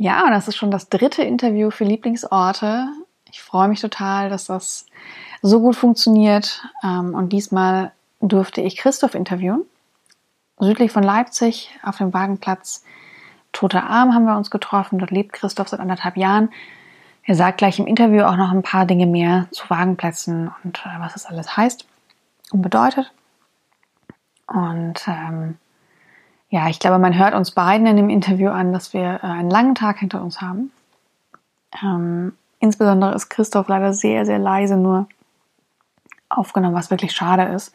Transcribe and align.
Ja, 0.00 0.30
das 0.30 0.48
ist 0.48 0.56
schon 0.56 0.70
das 0.70 0.88
dritte 0.88 1.22
Interview 1.22 1.70
für 1.70 1.84
Lieblingsorte. 1.84 2.88
Ich 3.30 3.42
freue 3.42 3.68
mich 3.68 3.82
total, 3.82 4.30
dass 4.30 4.46
das 4.46 4.86
so 5.42 5.60
gut 5.60 5.76
funktioniert. 5.76 6.62
Ähm, 6.82 7.14
und 7.14 7.34
diesmal 7.34 7.92
durfte 8.22 8.62
ich 8.62 8.78
Christoph 8.78 9.14
interviewen. 9.14 9.60
Südlich 10.58 10.90
von 10.90 11.02
Leipzig 11.02 11.78
auf 11.82 11.98
dem 11.98 12.14
Wagenplatz 12.14 12.82
Toter 13.52 13.84
Arm 13.84 14.14
haben 14.14 14.24
wir 14.24 14.38
uns 14.38 14.50
getroffen. 14.50 14.98
Dort 14.98 15.10
lebt 15.10 15.34
Christoph 15.34 15.68
seit 15.68 15.80
anderthalb 15.80 16.16
Jahren. 16.16 16.48
Er 17.24 17.34
sagt 17.34 17.58
gleich 17.58 17.78
im 17.78 17.86
Interview 17.86 18.22
auch 18.22 18.36
noch 18.36 18.52
ein 18.52 18.62
paar 18.62 18.86
Dinge 18.86 19.04
mehr 19.04 19.48
zu 19.50 19.68
Wagenplätzen 19.68 20.50
und 20.64 20.78
äh, 20.78 20.98
was 20.98 21.12
das 21.12 21.26
alles 21.26 21.58
heißt 21.58 21.86
und 22.52 22.62
bedeutet. 22.62 23.12
Und 24.46 25.06
ähm, 25.06 25.58
ja, 26.50 26.68
ich 26.68 26.80
glaube, 26.80 26.98
man 26.98 27.16
hört 27.16 27.34
uns 27.34 27.52
beiden 27.52 27.86
in 27.86 27.96
dem 27.96 28.10
Interview 28.10 28.50
an, 28.50 28.72
dass 28.72 28.92
wir 28.92 29.20
äh, 29.22 29.26
einen 29.26 29.50
langen 29.50 29.76
Tag 29.76 29.98
hinter 30.00 30.20
uns 30.20 30.40
haben. 30.40 30.72
Ähm, 31.82 32.32
insbesondere 32.58 33.14
ist 33.14 33.30
Christoph 33.30 33.68
leider 33.68 33.92
sehr, 33.94 34.26
sehr 34.26 34.40
leise 34.40 34.76
nur 34.76 35.06
aufgenommen, 36.28 36.74
was 36.74 36.90
wirklich 36.90 37.12
schade 37.12 37.44
ist. 37.54 37.72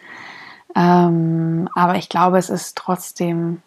Ähm, 0.76 1.70
aber 1.74 1.96
ich 1.96 2.10
glaube, 2.10 2.38
es 2.38 2.50
ist 2.50 2.78
trotzdem 2.78 3.62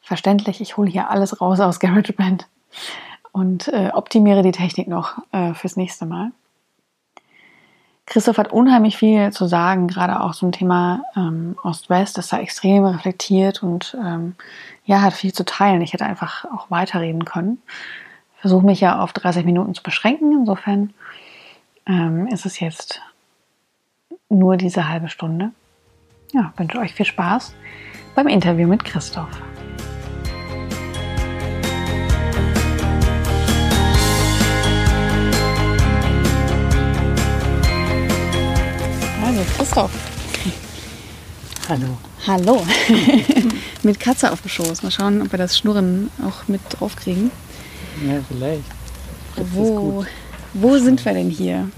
verständlich. 0.00 0.62
Ich 0.62 0.78
hole 0.78 0.90
hier 0.90 1.10
alles 1.10 1.42
raus 1.42 1.60
aus 1.60 1.78
GarageBand 1.78 2.48
und 3.32 3.68
äh, 3.68 3.90
optimiere 3.92 4.42
die 4.42 4.52
Technik 4.52 4.88
noch 4.88 5.18
äh, 5.32 5.52
fürs 5.52 5.76
nächste 5.76 6.06
Mal. 6.06 6.32
Christoph 8.08 8.38
hat 8.38 8.50
unheimlich 8.50 8.96
viel 8.96 9.32
zu 9.32 9.46
sagen, 9.46 9.86
gerade 9.86 10.20
auch 10.20 10.34
zum 10.34 10.50
Thema 10.50 11.02
ähm, 11.14 11.56
Ost-West, 11.62 12.16
ist 12.16 12.32
da 12.32 12.38
extrem 12.38 12.86
reflektiert 12.86 13.62
und 13.62 13.96
ähm, 14.02 14.34
ja, 14.86 15.02
hat 15.02 15.12
viel 15.12 15.34
zu 15.34 15.44
teilen. 15.44 15.82
Ich 15.82 15.92
hätte 15.92 16.06
einfach 16.06 16.46
auch 16.46 16.70
weiterreden 16.70 17.26
können. 17.26 17.60
Versuche 18.40 18.64
mich 18.64 18.80
ja 18.80 19.00
auf 19.00 19.12
30 19.12 19.44
Minuten 19.44 19.74
zu 19.74 19.82
beschränken. 19.82 20.32
Insofern 20.32 20.94
ähm, 21.86 22.26
ist 22.28 22.46
es 22.46 22.60
jetzt 22.60 23.02
nur 24.30 24.56
diese 24.56 24.88
halbe 24.88 25.10
Stunde. 25.10 25.50
Ja, 26.32 26.54
wünsche 26.56 26.78
euch 26.78 26.94
viel 26.94 27.06
Spaß 27.06 27.54
beim 28.14 28.26
Interview 28.26 28.66
mit 28.66 28.84
Christoph. 28.84 29.42
Also 39.38 39.50
Christoph. 39.56 39.90
Hallo. 41.68 41.96
Hallo. 42.26 42.66
mit 43.84 44.00
Katze 44.00 44.32
auf 44.32 44.40
dem 44.40 44.48
Schoß. 44.48 44.82
Mal 44.82 44.90
schauen, 44.90 45.22
ob 45.22 45.30
wir 45.30 45.38
das 45.38 45.56
Schnurren 45.56 46.10
auch 46.26 46.48
mit 46.48 46.60
draufkriegen. 46.70 47.30
Ja, 48.04 48.18
vielleicht. 48.26 48.64
Wo 49.36 50.04
wo 50.54 50.78
sind 50.78 51.04
wir 51.04 51.12
denn 51.12 51.30
hier? 51.30 51.68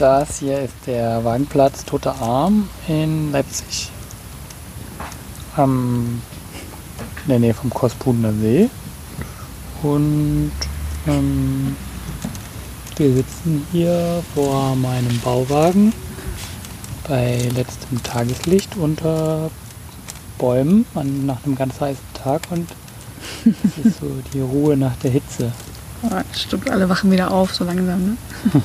Das 0.00 0.40
hier 0.40 0.58
ist 0.62 0.74
der 0.88 1.22
Wagenplatz 1.24 1.84
Toter 1.84 2.20
Arm 2.20 2.68
in 2.88 3.30
Leipzig. 3.30 3.92
Am, 5.54 6.20
in 7.24 7.28
der 7.28 7.38
Nähe 7.38 7.54
vom 7.54 7.70
Kospudener 7.70 8.32
See. 8.32 8.68
Und 9.84 10.52
ähm, 11.06 11.76
wir 12.96 13.12
sitzen 13.12 13.66
hier 13.72 14.22
vor 14.34 14.74
meinem 14.74 15.20
Bauwagen 15.20 15.92
bei 17.06 17.48
letztem 17.54 18.02
Tageslicht 18.02 18.76
unter 18.76 19.50
Bäumen 20.38 20.86
an, 20.94 21.26
nach 21.26 21.44
einem 21.44 21.56
ganz 21.56 21.78
heißen 21.80 22.02
Tag 22.14 22.42
und 22.50 22.66
es 23.44 23.84
ist 23.84 24.00
so 24.00 24.10
die 24.32 24.40
Ruhe 24.40 24.76
nach 24.78 24.96
der 24.96 25.10
Hitze. 25.10 25.52
Oh, 26.02 26.20
stimmt, 26.32 26.70
alle 26.70 26.88
wachen 26.88 27.10
wieder 27.10 27.30
auf, 27.30 27.54
so 27.54 27.64
langsam. 27.64 28.02
Ne? 28.02 28.16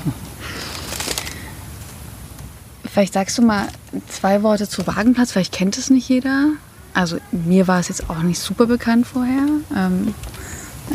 Vielleicht 2.85 3.13
sagst 3.13 3.37
du 3.37 3.41
mal 3.41 3.67
zwei 4.07 4.43
Worte 4.43 4.67
zu 4.67 4.85
Wagenplatz, 4.85 5.31
vielleicht 5.31 5.53
kennt 5.53 5.77
es 5.77 5.89
nicht 5.89 6.09
jeder. 6.09 6.49
Also 6.93 7.19
mir 7.31 7.69
war 7.69 7.79
es 7.79 7.87
jetzt 7.87 8.09
auch 8.09 8.21
nicht 8.21 8.39
super 8.39 8.65
bekannt 8.65 9.07
vorher. 9.07 9.47
Ähm, 9.73 10.13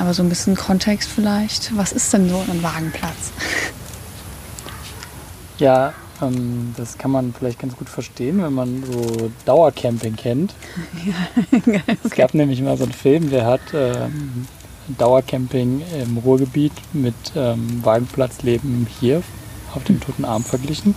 aber 0.01 0.15
so 0.15 0.23
ein 0.23 0.29
bisschen 0.29 0.57
Kontext 0.57 1.09
vielleicht. 1.09 1.77
Was 1.77 1.93
ist 1.93 2.13
denn 2.13 2.29
so 2.29 2.39
ein 2.39 2.63
Wagenplatz? 2.63 3.33
Ja, 5.59 5.95
ähm, 6.23 6.75
das 6.77 6.99
kann 6.99 7.11
man 7.11 7.33
vielleicht 7.33 7.59
ganz 7.59 7.77
gut 7.77 7.89
verstehen, 7.89 8.43
wenn 8.43 8.53
man 8.53 8.85
so 8.85 9.31
Dauercamping 9.45 10.17
kennt. 10.17 10.55
Ja, 11.05 11.15
okay. 11.53 11.83
Es 12.05 12.11
gab 12.13 12.35
nämlich 12.35 12.61
mal 12.63 12.77
so 12.77 12.85
einen 12.85 12.93
Film, 12.93 13.31
der 13.31 13.47
hat 13.47 13.61
ähm, 13.75 14.47
Dauercamping 14.99 15.83
im 16.01 16.19
Ruhrgebiet 16.19 16.73
mit 16.93 17.15
ähm, 17.35 17.81
Wagenplatzleben 17.85 18.87
hier 19.01 19.23
auf 19.75 19.85
dem 19.85 20.01
Toten 20.01 20.25
Arm 20.25 20.45
verglichen 20.45 20.95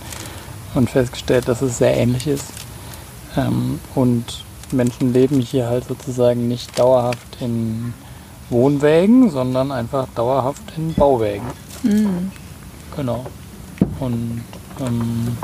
und 0.74 0.88
festgestellt, 0.88 1.48
dass 1.48 1.62
es 1.62 1.78
sehr 1.78 1.96
ähnlich 1.96 2.26
ist. 2.26 2.46
Ähm, 3.36 3.80
und 3.94 4.44
Menschen 4.72 5.12
leben 5.12 5.40
hier 5.40 5.66
halt 5.66 5.86
sozusagen 5.88 6.48
nicht 6.48 6.78
dauerhaft 6.78 7.38
in 7.40 7.92
Wohnwägen, 8.50 9.30
sondern 9.30 9.72
einfach 9.72 10.06
dauerhaft 10.14 10.62
in 10.76 10.92
Bauwägen. 10.94 11.46
Mhm. 11.82 12.32
Genau. 12.96 13.24
Und 14.00 14.42
ähm, 14.80 15.36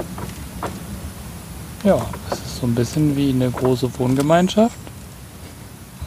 ja, 1.85 1.99
es 2.31 2.39
ist 2.39 2.61
so 2.61 2.67
ein 2.67 2.75
bisschen 2.75 3.17
wie 3.17 3.31
eine 3.31 3.51
große 3.51 3.99
Wohngemeinschaft. 3.99 4.77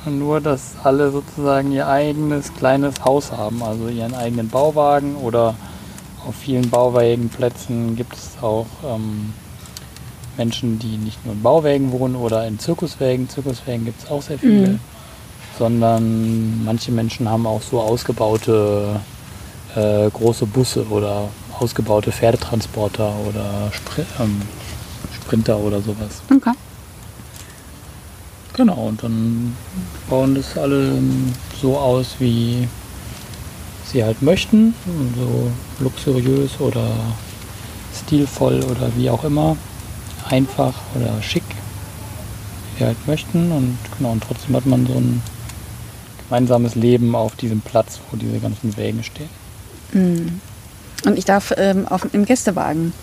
Nur, 0.06 0.42
dass 0.42 0.76
alle 0.84 1.12
sozusagen 1.12 1.72
ihr 1.72 1.88
eigenes 1.88 2.54
kleines 2.54 3.04
Haus 3.04 3.32
haben, 3.32 3.62
also 3.62 3.90
ihren 3.90 4.16
eigenen 4.16 4.50
Bauwagen 4.50 5.16
oder 5.16 5.56
auf 6.26 6.36
vielen 6.36 6.70
Bauwagenplätzen 6.70 7.96
gibt 7.96 8.14
es 8.14 8.32
auch 8.42 8.66
ähm, 8.86 9.34
Menschen, 10.38 10.80
die 10.80 10.98
nicht 10.98 11.24
nur 11.26 11.36
in 11.36 11.42
Bauwägen 11.42 11.92
wohnen 11.92 12.16
oder 12.16 12.48
in 12.48 12.60
Zirkuswägen. 12.60 13.30
Zirkuswägen 13.30 13.86
gibt 13.86 14.04
es 14.04 14.10
auch 14.10 14.22
sehr 14.22 14.40
viele. 14.40 14.68
Mhm 14.68 14.80
sondern 15.60 16.64
manche 16.64 16.92
Menschen 16.92 17.30
haben 17.30 17.46
auch 17.46 17.62
so 17.62 17.80
ausgebaute 17.82 19.00
äh, 19.76 20.10
große 20.10 20.46
Busse 20.46 20.86
oder 20.90 21.28
ausgebaute 21.60 22.12
Pferdetransporter 22.12 23.12
oder 23.28 23.70
Spr 23.74 24.06
ähm, 24.22 24.42
Sprinter 25.14 25.58
oder 25.58 25.82
sowas. 25.82 26.22
Okay. 26.34 26.54
Genau, 28.54 28.88
und 28.88 29.04
dann 29.04 29.56
bauen 30.10 30.34
das 30.36 30.58
alle 30.58 30.94
so 31.62 31.78
aus, 31.78 32.16
wie 32.20 32.68
sie 33.86 34.04
halt 34.04 34.22
möchten. 34.22 34.74
So 35.18 35.52
luxuriös 35.84 36.60
oder 36.60 36.90
stilvoll 37.94 38.64
oder 38.64 38.90
wie 38.96 39.10
auch 39.10 39.24
immer. 39.24 39.56
Einfach 40.30 40.74
oder 40.96 41.22
schick, 41.22 41.44
wie 42.74 42.80
sie 42.80 42.86
halt 42.86 43.08
möchten. 43.08 43.52
Und 43.52 43.78
genau, 43.98 44.12
und 44.12 44.24
trotzdem 44.24 44.56
hat 44.56 44.66
man 44.66 44.86
so 44.88 44.94
ein 44.94 45.22
gemeinsames 46.30 46.76
Leben 46.76 47.16
auf 47.16 47.36
diesem 47.36 47.62
Platz, 47.62 48.00
wo 48.10 48.18
diese 48.18 48.40
ganzen 48.40 48.78
Wägen 48.78 49.04
stehen. 49.04 49.30
Mm. 49.94 51.08
Und 51.08 51.18
ich 51.18 51.26
darf 51.26 51.54
ähm, 51.58 51.88
auf, 51.88 52.14
im 52.14 52.26
Gästewagen 52.26 52.94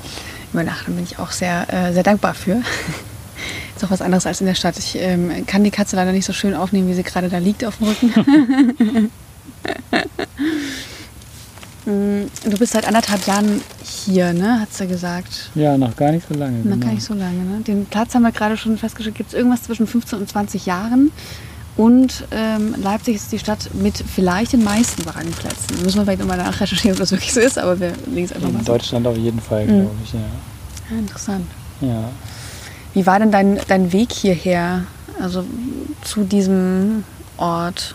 übernachten, 0.52 0.94
bin 0.94 1.05
ich 1.05 1.19
auch 1.19 1.32
sehr, 1.32 1.73
äh, 1.73 1.93
sehr 1.93 2.02
dankbar 2.02 2.34
für. 2.34 2.56
Ist 3.76 3.84
auch 3.84 3.90
was 3.90 4.00
anderes 4.00 4.26
als 4.26 4.40
in 4.40 4.46
der 4.46 4.55
Stadt. 4.55 4.78
Ich 4.78 4.96
ähm, 4.99 5.44
kann 5.46 5.64
die 5.64 5.70
Katze 5.70 5.96
leider 5.96 6.12
nicht 6.12 6.25
so 6.25 6.32
schön 6.32 6.55
aufnehmen, 6.55 6.88
wie 6.88 6.94
sie 6.94 7.02
gerade 7.02 7.28
da 7.28 7.38
liegt 7.38 7.64
auf 7.64 7.76
dem 7.78 7.88
Rücken. 7.88 9.11
Mm, 11.87 12.26
du 12.43 12.58
bist 12.58 12.73
seit 12.73 12.84
anderthalb 12.84 13.25
Jahren 13.28 13.61
hier, 13.84 14.32
ne? 14.32 14.61
Hat 14.61 14.75
sie 14.75 14.88
gesagt. 14.88 15.50
Ja, 15.55 15.78
noch 15.78 15.94
gar 15.94 16.11
nicht 16.11 16.26
so 16.28 16.34
lange. 16.34 16.58
Noch 16.58 16.73
genau. 16.73 16.87
gar 16.87 16.93
nicht 16.93 17.05
so 17.05 17.14
lange, 17.14 17.44
ne? 17.44 17.61
Den 17.61 17.87
Platz 17.87 18.12
haben 18.12 18.23
wir 18.23 18.32
gerade 18.32 18.56
schon 18.56 18.76
festgestellt. 18.76 19.14
Gibt 19.14 19.28
es 19.28 19.34
irgendwas 19.34 19.62
zwischen 19.62 19.87
15 19.87 20.19
und 20.19 20.28
20 20.28 20.67
Jahren? 20.67 21.12
Und 21.76 22.25
ähm, 22.31 22.75
Leipzig 22.82 23.17
ist 23.17 23.32
die 23.32 23.38
Stadt 23.38 23.70
mit 23.75 23.99
vielleicht 23.99 24.55
den 24.55 24.64
meisten 24.64 25.05
Wagenplätzen. 25.05 25.82
Müssen 25.82 25.99
wir 25.99 26.05
vielleicht 26.05 26.20
nochmal 26.20 26.38
nachrecherchieren, 26.38 26.93
ob 26.93 27.00
das 27.00 27.11
wirklich 27.11 27.34
so 27.34 27.40
ist, 27.40 27.58
aber 27.58 27.78
wir 27.78 27.93
legen 28.06 28.25
es 28.25 28.32
einfach 28.32 28.49
In 28.49 28.55
mal 28.55 28.61
In 28.61 28.64
Deutschland 28.64 29.05
so. 29.05 29.11
auf 29.11 29.17
jeden 29.19 29.40
Fall, 29.40 29.67
mhm. 29.67 29.81
glaube 29.82 29.96
ich. 30.05 30.12
Ja. 30.14 30.20
ja. 30.90 30.99
interessant. 30.99 31.46
Ja. 31.82 32.08
Wie 32.94 33.06
war 33.06 33.19
denn 33.19 33.31
dein, 33.31 33.61
dein 33.69 33.93
Weg 33.93 34.12
hierher? 34.12 34.84
also 35.20 35.44
zu 36.02 36.25
diesem 36.25 37.05
Ort? 37.37 37.94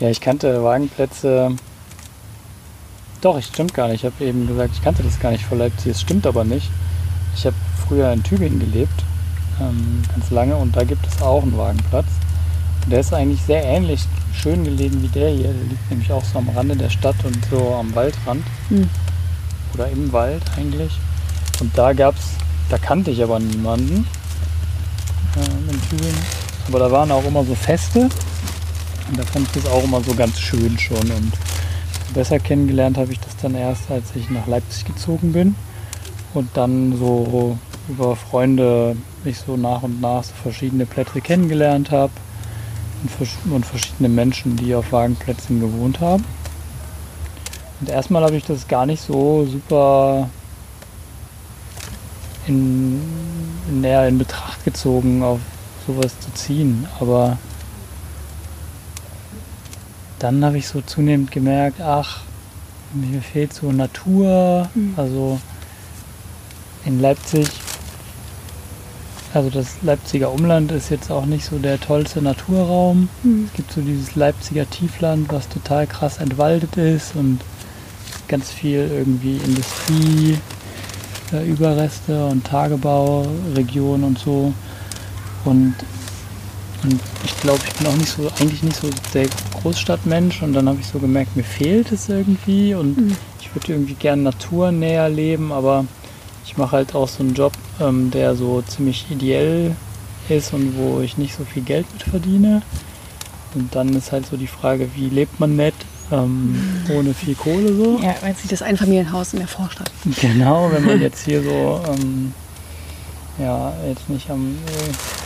Ja, 0.00 0.08
ich 0.08 0.20
kannte 0.20 0.62
Wagenplätze. 0.62 1.56
Doch, 3.20 3.38
ich 3.38 3.46
stimmt 3.46 3.74
gar 3.74 3.88
nicht. 3.88 4.04
Ich 4.04 4.12
habe 4.12 4.24
eben 4.24 4.46
gesagt, 4.46 4.74
ich 4.74 4.82
kannte 4.82 5.02
das 5.02 5.20
gar 5.20 5.30
nicht 5.30 5.44
vor 5.44 5.58
Leipzig. 5.58 5.92
Es 5.92 6.00
stimmt 6.00 6.26
aber 6.26 6.44
nicht. 6.44 6.70
Ich 7.36 7.44
habe 7.46 7.56
früher 7.86 8.12
in 8.12 8.22
Tübingen 8.22 8.58
gelebt, 8.58 9.04
ähm, 9.60 10.02
ganz 10.14 10.30
lange, 10.30 10.56
und 10.56 10.74
da 10.74 10.84
gibt 10.84 11.06
es 11.06 11.22
auch 11.22 11.42
einen 11.42 11.56
Wagenplatz. 11.56 12.06
Der 12.90 13.00
ist 13.00 13.14
eigentlich 13.14 13.40
sehr 13.42 13.62
ähnlich 13.62 14.00
schön 14.34 14.64
gelegen 14.64 15.00
wie 15.00 15.08
der 15.08 15.30
hier. 15.30 15.52
Der 15.52 15.64
liegt 15.68 15.90
nämlich 15.90 16.10
auch 16.10 16.24
so 16.24 16.38
am 16.38 16.48
Rande 16.48 16.74
der 16.74 16.90
Stadt 16.90 17.14
und 17.24 17.38
so 17.48 17.74
am 17.74 17.94
Waldrand. 17.94 18.44
Hm. 18.68 18.88
Oder 19.74 19.88
im 19.90 20.12
Wald 20.12 20.42
eigentlich. 20.56 20.92
Und 21.60 21.76
da 21.78 21.92
gab's, 21.92 22.30
da 22.68 22.78
kannte 22.78 23.12
ich 23.12 23.22
aber 23.22 23.38
niemanden 23.38 24.06
äh, 25.36 25.72
in 25.72 25.82
Tübingen. 25.88 26.18
Aber 26.66 26.80
da 26.80 26.90
waren 26.90 27.12
auch 27.12 27.24
immer 27.24 27.44
so 27.44 27.54
Feste. 27.54 28.08
Und 29.08 29.18
da 29.18 29.22
fand 29.22 29.46
ich 29.46 29.62
das 29.62 29.70
auch 29.70 29.84
immer 29.84 30.02
so 30.02 30.12
ganz 30.14 30.40
schön 30.40 30.76
schon. 30.76 30.98
Und 30.98 31.32
besser 32.12 32.40
kennengelernt 32.40 32.98
habe 32.98 33.12
ich 33.12 33.20
das 33.20 33.36
dann 33.36 33.54
erst, 33.54 33.88
als 33.88 34.16
ich 34.16 34.28
nach 34.30 34.48
Leipzig 34.48 34.84
gezogen 34.86 35.32
bin. 35.32 35.54
Und 36.34 36.48
dann 36.54 36.98
so 36.98 37.56
über 37.88 38.16
Freunde 38.16 38.96
mich 39.22 39.38
so 39.38 39.56
nach 39.56 39.84
und 39.84 40.00
nach 40.00 40.24
so 40.24 40.32
verschiedene 40.42 40.86
Plätze 40.86 41.20
kennengelernt 41.20 41.92
habe 41.92 42.10
und 43.50 43.66
verschiedene 43.66 44.08
Menschen, 44.08 44.56
die 44.56 44.74
auf 44.74 44.92
Wagenplätzen 44.92 45.60
gewohnt 45.60 46.00
haben. 46.00 46.24
Und 47.80 47.88
erstmal 47.88 48.22
habe 48.22 48.36
ich 48.36 48.44
das 48.44 48.68
gar 48.68 48.84
nicht 48.86 49.02
so 49.02 49.46
super 49.46 50.28
in, 52.46 53.00
näher 53.80 54.06
in 54.08 54.18
Betracht 54.18 54.64
gezogen, 54.64 55.22
auf 55.22 55.40
sowas 55.86 56.12
zu 56.20 56.32
ziehen. 56.34 56.86
Aber 56.98 57.38
dann 60.18 60.44
habe 60.44 60.58
ich 60.58 60.68
so 60.68 60.82
zunehmend 60.82 61.30
gemerkt, 61.30 61.80
ach, 61.80 62.20
mir 62.92 63.22
fehlt 63.22 63.54
so 63.54 63.72
Natur. 63.72 64.68
Mhm. 64.74 64.94
Also 64.96 65.40
in 66.84 67.00
Leipzig 67.00 67.48
also 69.32 69.48
das 69.48 69.76
Leipziger 69.82 70.32
Umland 70.32 70.72
ist 70.72 70.90
jetzt 70.90 71.10
auch 71.10 71.24
nicht 71.24 71.44
so 71.44 71.58
der 71.58 71.80
tollste 71.80 72.20
Naturraum. 72.20 73.08
Mhm. 73.22 73.44
Es 73.46 73.52
gibt 73.52 73.72
so 73.72 73.80
dieses 73.80 74.16
Leipziger 74.16 74.68
Tiefland, 74.68 75.32
was 75.32 75.48
total 75.48 75.86
krass 75.86 76.18
entwaldet 76.18 76.76
ist 76.76 77.14
und 77.14 77.40
ganz 78.26 78.50
viel 78.50 78.90
irgendwie 78.92 79.36
Industrie, 79.36 80.38
äh, 81.32 81.48
Überreste 81.48 82.26
und 82.26 82.44
Tagebauregionen 82.44 84.04
und 84.04 84.18
so. 84.18 84.52
Und, 85.44 85.74
und 86.82 87.00
ich 87.24 87.40
glaube, 87.40 87.60
ich 87.66 87.74
bin 87.74 87.86
auch 87.86 87.96
nicht 87.96 88.10
so, 88.10 88.28
eigentlich 88.40 88.62
nicht 88.62 88.76
so 88.76 88.88
der 89.14 89.26
Großstadtmensch 89.62 90.42
und 90.42 90.54
dann 90.54 90.68
habe 90.68 90.78
ich 90.80 90.86
so 90.86 90.98
gemerkt, 90.98 91.36
mir 91.36 91.44
fehlt 91.44 91.92
es 91.92 92.08
irgendwie 92.08 92.74
und 92.74 92.96
mhm. 92.96 93.16
ich 93.40 93.54
würde 93.54 93.72
irgendwie 93.72 93.94
gerne 93.94 94.22
naturnäher 94.22 95.08
leben, 95.08 95.52
aber 95.52 95.84
ich 96.44 96.56
mache 96.56 96.72
halt 96.72 96.94
auch 96.94 97.08
so 97.08 97.22
einen 97.22 97.34
Job, 97.34 97.52
ähm, 97.80 98.10
der 98.10 98.36
so 98.36 98.62
ziemlich 98.62 99.06
ideell 99.10 99.74
ist 100.28 100.52
und 100.52 100.76
wo 100.76 101.00
ich 101.00 101.18
nicht 101.18 101.34
so 101.34 101.44
viel 101.44 101.62
Geld 101.62 101.86
mit 101.92 102.02
verdiene. 102.02 102.62
Und 103.54 103.74
dann 103.74 103.94
ist 103.94 104.12
halt 104.12 104.26
so 104.26 104.36
die 104.36 104.46
Frage, 104.46 104.88
wie 104.94 105.08
lebt 105.08 105.40
man 105.40 105.56
nett, 105.56 105.74
ähm, 106.12 106.56
ohne 106.94 107.14
viel 107.14 107.34
Kohle 107.34 107.74
so. 107.74 107.98
Ja, 108.02 108.14
wenn 108.22 108.34
sich 108.34 108.48
das 108.48 108.62
Einfamilienhaus 108.62 109.32
in 109.32 109.40
der 109.40 109.48
Vorstadt. 109.48 109.90
Genau, 110.20 110.70
wenn 110.72 110.84
man 110.84 111.00
jetzt 111.00 111.24
hier 111.24 111.42
so, 111.42 111.80
ähm, 111.88 112.32
ja, 113.38 113.72
jetzt 113.86 114.08
nicht 114.08 114.30
am, 114.30 114.56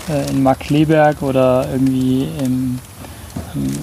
äh, 0.09 0.31
in 0.31 0.43
Markleberg 0.43 1.23
oder 1.23 1.69
irgendwie 1.71 2.29
im, 2.41 2.79
im, 3.55 3.77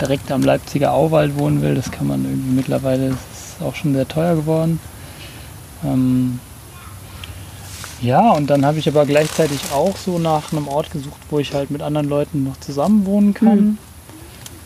direkt 0.00 0.30
am 0.30 0.42
Leipziger 0.42 0.92
Auwald 0.92 1.36
wohnen 1.36 1.60
will, 1.60 1.74
das 1.74 1.90
kann 1.90 2.06
man 2.06 2.24
irgendwie 2.24 2.54
mittlerweile, 2.54 3.10
das 3.10 3.18
ist 3.18 3.62
auch 3.62 3.74
schon 3.74 3.94
sehr 3.94 4.08
teuer 4.08 4.36
geworden. 4.36 4.80
Ähm, 5.84 6.40
ja, 8.00 8.30
und 8.32 8.48
dann 8.50 8.64
habe 8.64 8.78
ich 8.78 8.88
aber 8.88 9.06
gleichzeitig 9.06 9.60
auch 9.72 9.96
so 9.96 10.18
nach 10.18 10.52
einem 10.52 10.68
Ort 10.68 10.90
gesucht, 10.90 11.20
wo 11.30 11.38
ich 11.38 11.54
halt 11.54 11.70
mit 11.70 11.82
anderen 11.82 12.08
Leuten 12.08 12.44
noch 12.44 12.58
zusammen 12.60 13.06
wohnen 13.06 13.34
kann. 13.34 13.58
Mhm. 13.58 13.78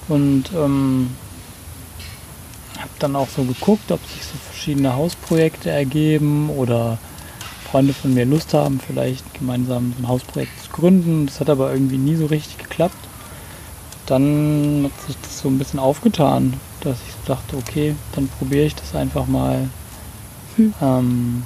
Und 0.09 0.45
ähm, 0.55 1.11
habe 2.79 2.91
dann 2.99 3.17
auch 3.17 3.29
so 3.29 3.45
geguckt, 3.45 3.93
ob 3.93 4.01
sich 4.07 4.25
so 4.25 4.37
verschiedene 4.51 4.97
Hausprojekte 4.97 5.71
ergeben 5.71 6.51
oder 6.51 6.99
Freunde 7.71 7.93
von 7.93 8.13
mir 8.13 8.25
Lust 8.27 8.53
haben, 8.53 8.81
vielleicht 8.85 9.35
gemeinsam 9.35 9.95
so 9.97 10.03
ein 10.03 10.09
Hausprojekt 10.09 10.61
zu 10.61 10.71
gründen. 10.71 11.27
Das 11.27 11.39
hat 11.39 11.51
aber 11.51 11.73
irgendwie 11.73 11.99
nie 11.99 12.17
so 12.17 12.27
richtig 12.27 12.59
geklappt. 12.59 12.97
Dann 14.07 14.83
hat 14.85 15.07
sich 15.07 15.17
das 15.23 15.39
so 15.39 15.49
ein 15.49 15.59
bisschen 15.59 15.79
aufgetan, 15.79 16.55
dass 16.81 16.99
ich 17.07 17.13
so 17.13 17.33
dachte, 17.33 17.57
okay, 17.57 17.95
dann 18.13 18.27
probiere 18.27 18.67
ich 18.67 18.75
das 18.75 18.97
einfach 18.97 19.27
mal. 19.27 19.69
Mhm. 20.57 20.75
Ähm, 20.83 21.43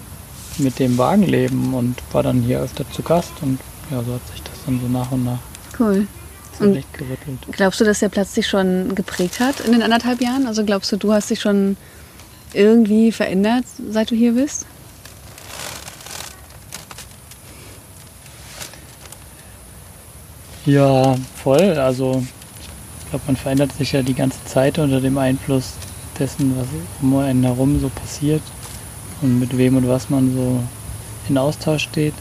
mit 0.58 0.78
dem 0.78 0.98
Wagenleben 0.98 1.74
und 1.74 1.96
war 2.12 2.22
dann 2.22 2.42
hier 2.42 2.60
öfter 2.60 2.84
zu 2.90 3.02
Gast 3.02 3.32
und 3.42 3.58
ja, 3.90 4.02
so 4.02 4.14
hat 4.14 4.26
sich 4.28 4.42
das 4.42 4.64
dann 4.64 4.80
so 4.80 4.88
nach 4.88 5.10
und 5.12 5.24
nach 5.24 5.38
cool. 5.78 6.06
gerüttelt. 6.58 7.38
Glaubst 7.52 7.80
du, 7.80 7.84
dass 7.84 8.00
der 8.00 8.08
Platz 8.08 8.34
dich 8.34 8.46
schon 8.46 8.94
geprägt 8.94 9.40
hat 9.40 9.60
in 9.60 9.72
den 9.72 9.82
anderthalb 9.82 10.20
Jahren? 10.20 10.46
Also 10.46 10.64
glaubst 10.64 10.90
du, 10.92 10.96
du 10.96 11.12
hast 11.12 11.30
dich 11.30 11.40
schon 11.40 11.76
irgendwie 12.52 13.12
verändert, 13.12 13.64
seit 13.90 14.10
du 14.10 14.14
hier 14.14 14.32
bist? 14.32 14.66
Ja, 20.66 21.14
voll. 21.42 21.78
Also 21.78 22.24
ich 23.02 23.10
glaube, 23.10 23.24
man 23.26 23.36
verändert 23.36 23.72
sich 23.72 23.92
ja 23.92 24.02
die 24.02 24.14
ganze 24.14 24.42
Zeit 24.46 24.78
unter 24.78 25.00
dem 25.00 25.18
Einfluss 25.18 25.74
dessen, 26.18 26.56
was 26.56 26.66
um 27.02 27.16
einen 27.18 27.42
herum 27.42 27.80
so 27.80 27.88
passiert 27.88 28.42
und 29.24 29.40
mit 29.40 29.56
wem 29.56 29.76
und 29.76 29.88
was 29.88 30.10
man 30.10 30.32
so 30.34 30.60
in 31.28 31.38
Austausch 31.38 31.84
steht. 31.84 32.14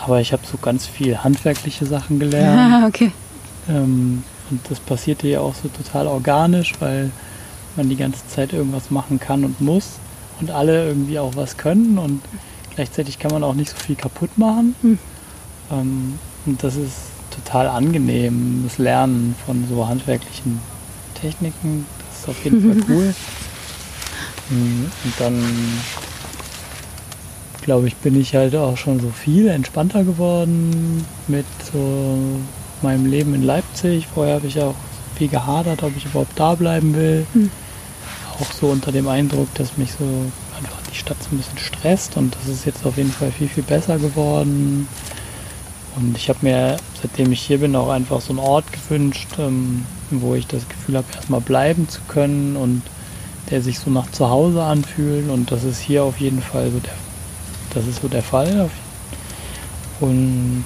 Aber 0.00 0.20
ich 0.20 0.32
habe 0.32 0.42
so 0.44 0.58
ganz 0.58 0.86
viel 0.86 1.18
handwerkliche 1.18 1.86
Sachen 1.86 2.18
gelernt. 2.18 2.58
Ah, 2.84 2.86
okay. 2.86 3.12
Ähm, 3.68 4.24
und 4.50 4.60
das 4.68 4.80
passierte 4.80 5.28
ja 5.28 5.40
auch 5.40 5.54
so 5.54 5.68
total 5.68 6.08
organisch, 6.08 6.74
weil 6.80 7.10
man 7.76 7.88
die 7.88 7.96
ganze 7.96 8.26
Zeit 8.26 8.52
irgendwas 8.52 8.90
machen 8.90 9.20
kann 9.20 9.44
und 9.44 9.60
muss 9.60 9.98
und 10.40 10.50
alle 10.50 10.88
irgendwie 10.88 11.18
auch 11.18 11.36
was 11.36 11.56
können 11.56 11.96
und 11.96 12.20
gleichzeitig 12.74 13.18
kann 13.18 13.30
man 13.30 13.44
auch 13.44 13.54
nicht 13.54 13.70
so 13.70 13.76
viel 13.76 13.94
kaputt 13.94 14.36
machen. 14.36 14.74
Hm. 14.82 14.98
Ähm, 15.70 16.18
und 16.44 16.62
das 16.64 16.74
ist 16.74 16.96
total 17.30 17.68
angenehm, 17.68 18.62
das 18.64 18.78
Lernen 18.78 19.36
von 19.46 19.64
so 19.68 19.86
handwerklichen 19.86 20.60
Techniken. 21.14 21.86
Das 22.08 22.20
ist 22.20 22.28
auf 22.28 22.44
jeden 22.44 22.82
Fall 22.82 22.84
cool. 22.94 23.14
Mhm. 24.52 24.90
Und 25.04 25.14
dann, 25.18 25.42
glaube 27.62 27.88
ich, 27.88 27.96
bin 27.96 28.20
ich 28.20 28.34
halt 28.34 28.54
auch 28.54 28.76
schon 28.76 29.00
so 29.00 29.10
viel 29.10 29.48
entspannter 29.48 30.04
geworden 30.04 31.04
mit 31.26 31.46
so 31.72 32.18
meinem 32.82 33.06
Leben 33.06 33.34
in 33.34 33.42
Leipzig. 33.42 34.06
Vorher 34.12 34.36
habe 34.36 34.46
ich 34.46 34.60
auch 34.60 34.74
viel 35.16 35.28
gehadert, 35.28 35.82
ob 35.82 35.96
ich 35.96 36.04
überhaupt 36.04 36.38
da 36.38 36.54
bleiben 36.54 36.94
will. 36.94 37.26
Mhm. 37.32 37.50
Auch 38.40 38.52
so 38.52 38.68
unter 38.68 38.92
dem 38.92 39.08
Eindruck, 39.08 39.52
dass 39.54 39.76
mich 39.76 39.92
so 39.92 40.04
einfach 40.56 40.78
die 40.90 40.96
Stadt 40.96 41.16
so 41.22 41.34
ein 41.34 41.38
bisschen 41.38 41.58
stresst 41.58 42.16
und 42.16 42.34
das 42.34 42.48
ist 42.48 42.64
jetzt 42.64 42.84
auf 42.84 42.96
jeden 42.96 43.12
Fall 43.12 43.30
viel, 43.30 43.48
viel 43.48 43.62
besser 43.62 43.98
geworden. 43.98 44.88
Und 45.96 46.16
ich 46.16 46.28
habe 46.28 46.38
mir, 46.42 46.78
seitdem 47.00 47.32
ich 47.32 47.42
hier 47.42 47.58
bin, 47.58 47.76
auch 47.76 47.90
einfach 47.90 48.20
so 48.20 48.30
einen 48.30 48.38
Ort 48.38 48.64
gewünscht, 48.72 49.28
ähm, 49.38 49.84
wo 50.10 50.34
ich 50.34 50.46
das 50.46 50.66
Gefühl 50.66 50.96
habe, 50.96 51.06
erstmal 51.14 51.40
bleiben 51.40 51.88
zu 51.88 52.00
können 52.08 52.56
und 52.56 52.82
der 53.52 53.60
sich 53.60 53.78
so 53.78 53.90
nach 53.90 54.10
zu 54.10 54.30
Hause 54.30 54.64
anfühlt 54.64 55.28
und 55.28 55.52
das 55.52 55.62
ist 55.62 55.78
hier 55.78 56.04
auf 56.04 56.18
jeden 56.18 56.40
Fall 56.40 56.70
so 56.70 56.78
der, 56.78 56.94
das 57.74 57.86
ist 57.86 58.00
so 58.00 58.08
der 58.08 58.22
Fall. 58.22 58.70
Und 60.00 60.64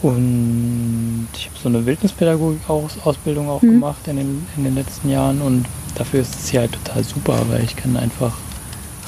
und 0.00 1.28
ich 1.34 1.46
habe 1.46 1.56
so 1.60 1.68
eine 1.68 1.84
Wildnispädagogik-Ausbildung 1.84 3.48
auch 3.50 3.62
mhm. 3.62 3.72
gemacht 3.72 4.06
in 4.06 4.16
den, 4.16 4.46
in 4.56 4.62
den 4.62 4.76
letzten 4.76 5.10
Jahren 5.10 5.42
und 5.42 5.66
dafür 5.96 6.20
ist 6.20 6.36
es 6.36 6.48
hier 6.50 6.60
halt 6.60 6.72
total 6.72 7.02
super, 7.02 7.44
weil 7.48 7.64
ich 7.64 7.74
kann 7.74 7.96
einfach 7.96 8.38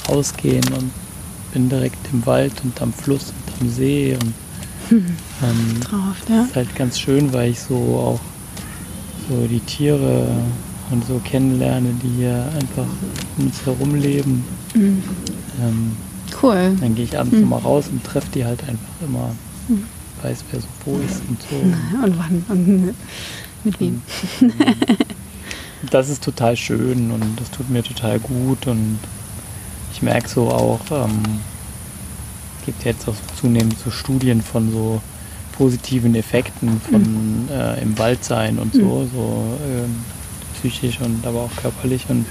rausgehen 0.09 0.65
und 0.73 0.91
bin 1.53 1.69
direkt 1.69 1.97
im 2.11 2.25
Wald 2.25 2.53
und 2.65 2.79
am 2.81 2.91
Fluss 2.91 3.29
und 3.29 3.61
am 3.61 3.69
See 3.69 4.17
und 4.21 4.33
ähm, 4.91 5.79
Traumhaft, 5.81 6.29
ja. 6.29 6.43
ist 6.43 6.55
halt 6.57 6.75
ganz 6.75 6.99
schön, 6.99 7.31
weil 7.31 7.51
ich 7.51 7.61
so 7.61 7.75
auch 7.75 8.32
so 9.29 9.47
die 9.47 9.59
Tiere 9.59 10.27
und 10.91 11.05
so 11.05 11.19
kennenlerne, 11.23 11.89
die 12.03 12.17
hier 12.17 12.45
einfach 12.55 12.85
um 13.37 13.45
uns 13.45 13.65
herum 13.65 13.95
leben. 13.95 14.43
Mhm. 14.73 15.03
Ähm, 15.61 15.91
cool. 16.41 16.75
Dann 16.79 16.95
gehe 16.95 17.05
ich 17.05 17.17
abends 17.17 17.37
mhm. 17.37 17.49
mal 17.49 17.59
raus 17.59 17.85
und 17.91 18.03
treffe 18.03 18.29
die 18.33 18.45
halt 18.45 18.61
einfach 18.61 19.01
immer. 19.01 19.35
Mhm. 19.67 19.85
Weiß, 20.21 20.43
wer 20.51 20.61
so 20.61 20.67
wo 20.85 20.97
ist 20.97 21.21
und 21.27 21.41
so. 21.41 21.55
Und 21.55 22.17
wann 22.17 22.45
und 22.49 22.95
mit 23.63 23.79
wem. 23.79 24.01
Das 25.89 26.09
ist 26.09 26.23
total 26.23 26.55
schön 26.55 27.11
und 27.11 27.39
das 27.39 27.51
tut 27.51 27.69
mir 27.69 27.83
total 27.83 28.19
gut 28.19 28.67
und 28.67 28.99
ich 29.91 30.01
merke 30.01 30.29
so 30.29 30.49
auch, 30.49 30.79
ähm, 30.91 31.21
gibt 32.65 32.85
jetzt 32.85 33.07
auch 33.07 33.15
zunehmend 33.39 33.77
so 33.77 33.91
Studien 33.91 34.41
von 34.41 34.71
so 34.71 35.01
positiven 35.53 36.15
Effekten 36.15 36.81
von 36.81 37.01
mhm. 37.01 37.49
äh, 37.51 37.81
im 37.81 37.97
Wald 37.97 38.23
sein 38.23 38.57
und 38.57 38.73
so, 38.73 38.81
mhm. 38.81 39.09
so 39.13 39.57
ähm, 39.65 39.95
psychisch 40.55 40.99
und 40.99 41.25
aber 41.25 41.41
auch 41.41 41.55
körperlich 41.55 42.05
und 42.09 42.25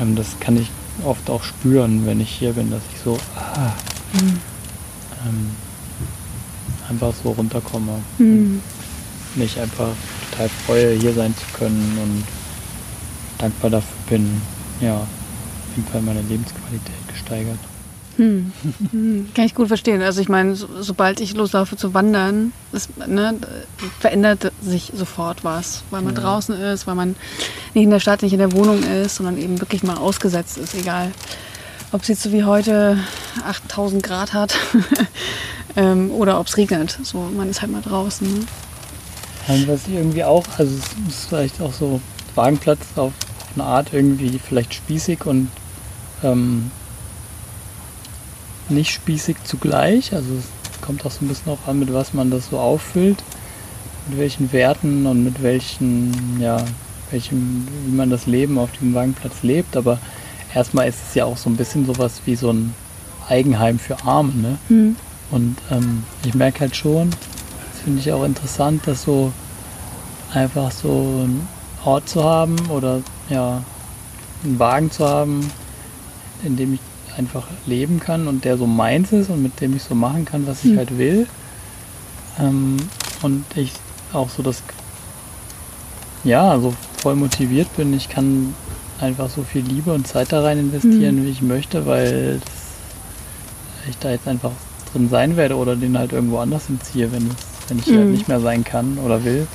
ähm, 0.00 0.16
das 0.16 0.38
kann 0.40 0.56
ich 0.56 0.68
oft 1.04 1.28
auch 1.30 1.42
spüren, 1.42 2.06
wenn 2.06 2.20
ich 2.20 2.30
hier 2.30 2.52
bin, 2.52 2.70
dass 2.70 2.82
ich 2.92 3.00
so 3.00 3.18
ah, 3.36 3.72
mhm. 4.12 4.40
ähm, 5.26 5.50
einfach 6.88 7.12
so 7.22 7.30
runterkomme. 7.32 8.00
Mhm. 8.18 8.60
Mich 9.34 9.58
einfach 9.58 9.90
total 10.30 10.48
freue, 10.66 10.98
hier 10.98 11.12
sein 11.12 11.34
zu 11.34 11.58
können 11.58 11.98
und 12.02 12.24
dankbar 13.38 13.70
dafür 13.70 13.96
bin, 14.08 14.40
ja, 14.80 14.94
auf 14.96 15.76
jeden 15.76 15.88
Fall 15.88 16.02
meine 16.02 16.22
Lebensqualität 16.22 17.08
gesteigert. 17.08 17.58
Hm. 18.16 18.52
Hm. 18.92 19.28
Kann 19.34 19.44
ich 19.44 19.54
gut 19.54 19.68
verstehen. 19.68 20.02
Also 20.02 20.20
ich 20.20 20.28
meine, 20.28 20.54
so, 20.54 20.68
sobald 20.80 21.20
ich 21.20 21.34
loslaufe 21.34 21.76
zu 21.76 21.94
wandern, 21.94 22.52
ist, 22.72 22.96
ne, 23.06 23.34
verändert 23.98 24.52
sich 24.62 24.92
sofort 24.94 25.42
was, 25.42 25.82
weil 25.90 26.02
man 26.02 26.14
ja. 26.14 26.20
draußen 26.20 26.54
ist, 26.60 26.86
weil 26.86 26.94
man 26.94 27.16
nicht 27.74 27.84
in 27.84 27.90
der 27.90 28.00
Stadt, 28.00 28.22
nicht 28.22 28.32
in 28.32 28.38
der 28.38 28.52
Wohnung 28.52 28.82
ist, 28.82 29.16
sondern 29.16 29.38
eben 29.38 29.60
wirklich 29.60 29.82
mal 29.82 29.96
ausgesetzt 29.96 30.58
ist, 30.58 30.74
egal. 30.74 31.10
Ob 31.92 32.02
es 32.02 32.08
jetzt 32.08 32.22
so 32.22 32.32
wie 32.32 32.44
heute 32.44 32.98
8000 33.46 34.02
Grad 34.02 34.32
hat 34.32 34.56
ähm, 35.76 36.10
oder 36.10 36.40
ob 36.40 36.46
es 36.46 36.56
regnet. 36.56 36.98
So, 37.02 37.18
man 37.36 37.50
ist 37.50 37.62
halt 37.62 37.72
mal 37.72 37.82
draußen. 37.82 38.26
Ne? 39.46 39.66
Was 39.66 39.86
ich 39.86 39.94
irgendwie 39.94 40.24
auch, 40.24 40.44
also 40.56 40.72
es 41.08 41.14
ist 41.14 41.28
vielleicht 41.28 41.60
auch 41.60 41.72
so 41.72 42.00
Wagenplatz 42.34 42.80
auf, 42.96 43.12
auf 43.12 43.12
eine 43.54 43.64
Art 43.64 43.88
irgendwie 43.92 44.38
vielleicht 44.38 44.74
spießig 44.74 45.26
und 45.26 45.50
ähm, 46.22 46.70
nicht 48.68 48.90
spießig 48.90 49.36
zugleich. 49.44 50.14
Also 50.14 50.28
es 50.34 50.80
kommt 50.80 51.04
auch 51.04 51.10
so 51.10 51.24
ein 51.24 51.28
bisschen 51.28 51.52
auch 51.52 51.66
an, 51.66 51.78
mit 51.78 51.92
was 51.92 52.14
man 52.14 52.30
das 52.30 52.48
so 52.48 52.58
auffüllt, 52.58 53.22
mit 54.08 54.18
welchen 54.18 54.52
Werten 54.52 55.06
und 55.06 55.24
mit 55.24 55.42
welchen, 55.42 56.40
ja, 56.40 56.62
welchem, 57.10 57.66
wie 57.86 57.92
man 57.94 58.10
das 58.10 58.26
Leben 58.26 58.58
auf 58.58 58.70
dem 58.80 58.94
Wagenplatz 58.94 59.42
lebt. 59.42 59.76
Aber 59.76 59.98
erstmal 60.54 60.88
ist 60.88 60.98
es 61.08 61.14
ja 61.14 61.24
auch 61.24 61.36
so 61.36 61.50
ein 61.50 61.56
bisschen 61.56 61.86
sowas 61.86 62.22
wie 62.24 62.36
so 62.36 62.52
ein 62.52 62.74
Eigenheim 63.28 63.78
für 63.78 64.02
Arme. 64.04 64.32
Ne? 64.34 64.58
Mhm. 64.68 64.96
Und 65.30 65.56
ähm, 65.70 66.04
ich 66.24 66.34
merke 66.34 66.60
halt 66.60 66.76
schon, 66.76 67.10
das 67.10 67.82
finde 67.82 68.00
ich 68.00 68.12
auch 68.12 68.24
interessant, 68.24 68.86
dass 68.86 69.02
so 69.02 69.32
einfach 70.32 70.70
so 70.70 70.88
einen 70.88 71.48
Ort 71.84 72.08
zu 72.08 72.24
haben 72.24 72.56
oder 72.68 73.00
ja, 73.28 73.62
einen 74.44 74.58
Wagen 74.58 74.90
zu 74.90 75.06
haben, 75.06 75.50
in 76.42 76.56
dem 76.56 76.74
ich 76.74 76.80
einfach 77.16 77.46
leben 77.66 78.00
kann 78.00 78.28
und 78.28 78.44
der 78.44 78.56
so 78.56 78.66
meins 78.66 79.12
ist 79.12 79.30
und 79.30 79.42
mit 79.42 79.60
dem 79.60 79.76
ich 79.76 79.82
so 79.82 79.94
machen 79.94 80.24
kann, 80.24 80.46
was 80.46 80.64
ich 80.64 80.72
mhm. 80.72 80.78
halt 80.78 80.98
will. 80.98 81.26
Ähm, 82.38 82.76
und 83.22 83.44
ich 83.54 83.72
auch 84.12 84.28
so 84.28 84.42
das, 84.42 84.62
ja, 86.24 86.58
so 86.58 86.74
voll 86.98 87.16
motiviert 87.16 87.74
bin. 87.76 87.94
Ich 87.94 88.08
kann 88.08 88.54
einfach 89.00 89.28
so 89.28 89.42
viel 89.42 89.62
Liebe 89.62 89.92
und 89.92 90.06
Zeit 90.06 90.32
da 90.32 90.42
rein 90.42 90.58
investieren, 90.58 91.16
mhm. 91.16 91.24
wie 91.24 91.30
ich 91.30 91.42
möchte, 91.42 91.86
weil 91.86 92.40
ich 93.88 93.98
da 93.98 94.10
jetzt 94.10 94.26
einfach 94.26 94.52
drin 94.92 95.08
sein 95.08 95.36
werde 95.36 95.56
oder 95.56 95.76
den 95.76 95.98
halt 95.98 96.12
irgendwo 96.12 96.38
anders 96.38 96.66
hinziehe, 96.66 97.12
wenn, 97.12 97.28
es, 97.28 97.68
wenn 97.68 97.78
ich 97.78 97.86
mhm. 97.86 97.96
halt 97.96 98.08
nicht 98.08 98.28
mehr 98.28 98.40
sein 98.40 98.64
kann 98.64 98.98
oder 98.98 99.24
will. 99.24 99.46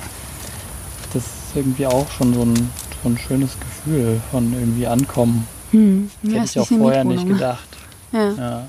Das 1.12 1.24
ist 1.24 1.56
irgendwie 1.56 1.86
auch 1.86 2.10
schon 2.10 2.34
so 2.34 2.42
ein, 2.42 2.54
so 3.02 3.08
ein 3.08 3.18
schönes 3.18 3.56
Gefühl 3.58 4.20
von 4.30 4.52
irgendwie 4.52 4.86
ankommen. 4.86 5.46
Hm. 5.70 6.10
Das 6.22 6.32
ja, 6.32 6.40
hätte 6.40 6.50
ich 6.50 6.58
auch 6.60 6.66
vorher 6.66 7.04
nicht 7.04 7.26
gedacht. 7.26 7.68
Ja. 8.12 8.32
Ja. 8.32 8.68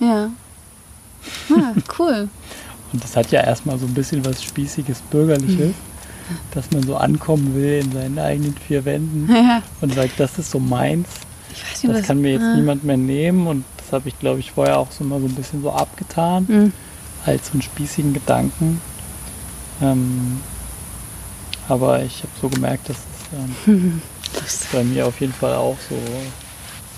ja. 0.00 0.30
Ah, 1.50 1.72
cool. 1.98 2.28
Und 2.92 3.02
das 3.02 3.16
hat 3.16 3.30
ja 3.30 3.40
erstmal 3.40 3.78
so 3.78 3.86
ein 3.86 3.94
bisschen 3.94 4.24
was 4.24 4.42
Spießiges, 4.42 5.00
Bürgerliches, 5.10 5.58
hm. 5.58 5.74
dass 6.52 6.70
man 6.70 6.82
so 6.82 6.96
ankommen 6.96 7.54
will 7.54 7.80
in 7.84 7.92
seinen 7.92 8.18
eigenen 8.18 8.56
vier 8.56 8.84
Wänden 8.84 9.28
ja. 9.32 9.62
und 9.80 9.94
sagt, 9.94 10.18
das 10.18 10.38
ist 10.38 10.50
so 10.50 10.58
meins. 10.58 11.08
Nicht, 11.48 11.84
das, 11.84 11.98
das 11.98 12.06
kann 12.06 12.20
mir 12.20 12.32
jetzt 12.32 12.42
ah. 12.42 12.54
niemand 12.56 12.84
mehr 12.84 12.96
nehmen 12.96 13.46
und 13.46 13.64
das 13.78 13.92
habe 13.92 14.08
ich, 14.08 14.18
glaube 14.18 14.40
ich, 14.40 14.52
vorher 14.52 14.78
auch 14.78 14.90
so 14.90 15.04
mal 15.04 15.20
so 15.20 15.26
ein 15.26 15.34
bisschen 15.34 15.62
so 15.62 15.70
abgetan, 15.70 16.46
mhm. 16.48 16.72
als 17.24 17.46
so 17.48 17.52
einen 17.52 17.62
spießigen 17.62 18.12
Gedanken. 18.12 18.80
Ähm, 19.82 20.40
aber 21.68 22.02
ich 22.02 22.18
habe 22.18 22.32
so 22.40 22.48
gemerkt, 22.48 22.88
dass 22.88 22.96
es 22.96 23.68
ähm, 23.68 24.02
das 24.40 24.66
bei 24.72 24.84
mir 24.84 25.06
auf 25.06 25.20
jeden 25.20 25.32
Fall 25.32 25.54
auch 25.54 25.76
so 25.88 25.96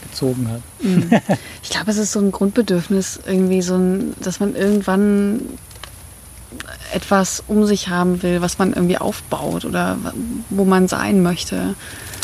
gezogen 0.08 0.48
hat. 0.48 0.62
Mhm. 0.80 1.10
Ich 1.62 1.70
glaube, 1.70 1.90
es 1.90 1.96
ist 1.96 2.12
so 2.12 2.20
ein 2.20 2.30
Grundbedürfnis, 2.30 3.18
irgendwie 3.26 3.60
so 3.60 3.74
ein, 3.74 4.14
dass 4.20 4.38
man 4.38 4.54
irgendwann 4.54 5.40
etwas 6.92 7.42
um 7.48 7.66
sich 7.66 7.88
haben 7.88 8.22
will, 8.22 8.40
was 8.40 8.58
man 8.58 8.72
irgendwie 8.72 8.98
aufbaut 8.98 9.64
oder 9.64 9.98
wo 10.50 10.64
man 10.64 10.86
sein 10.86 11.22
möchte. 11.22 11.74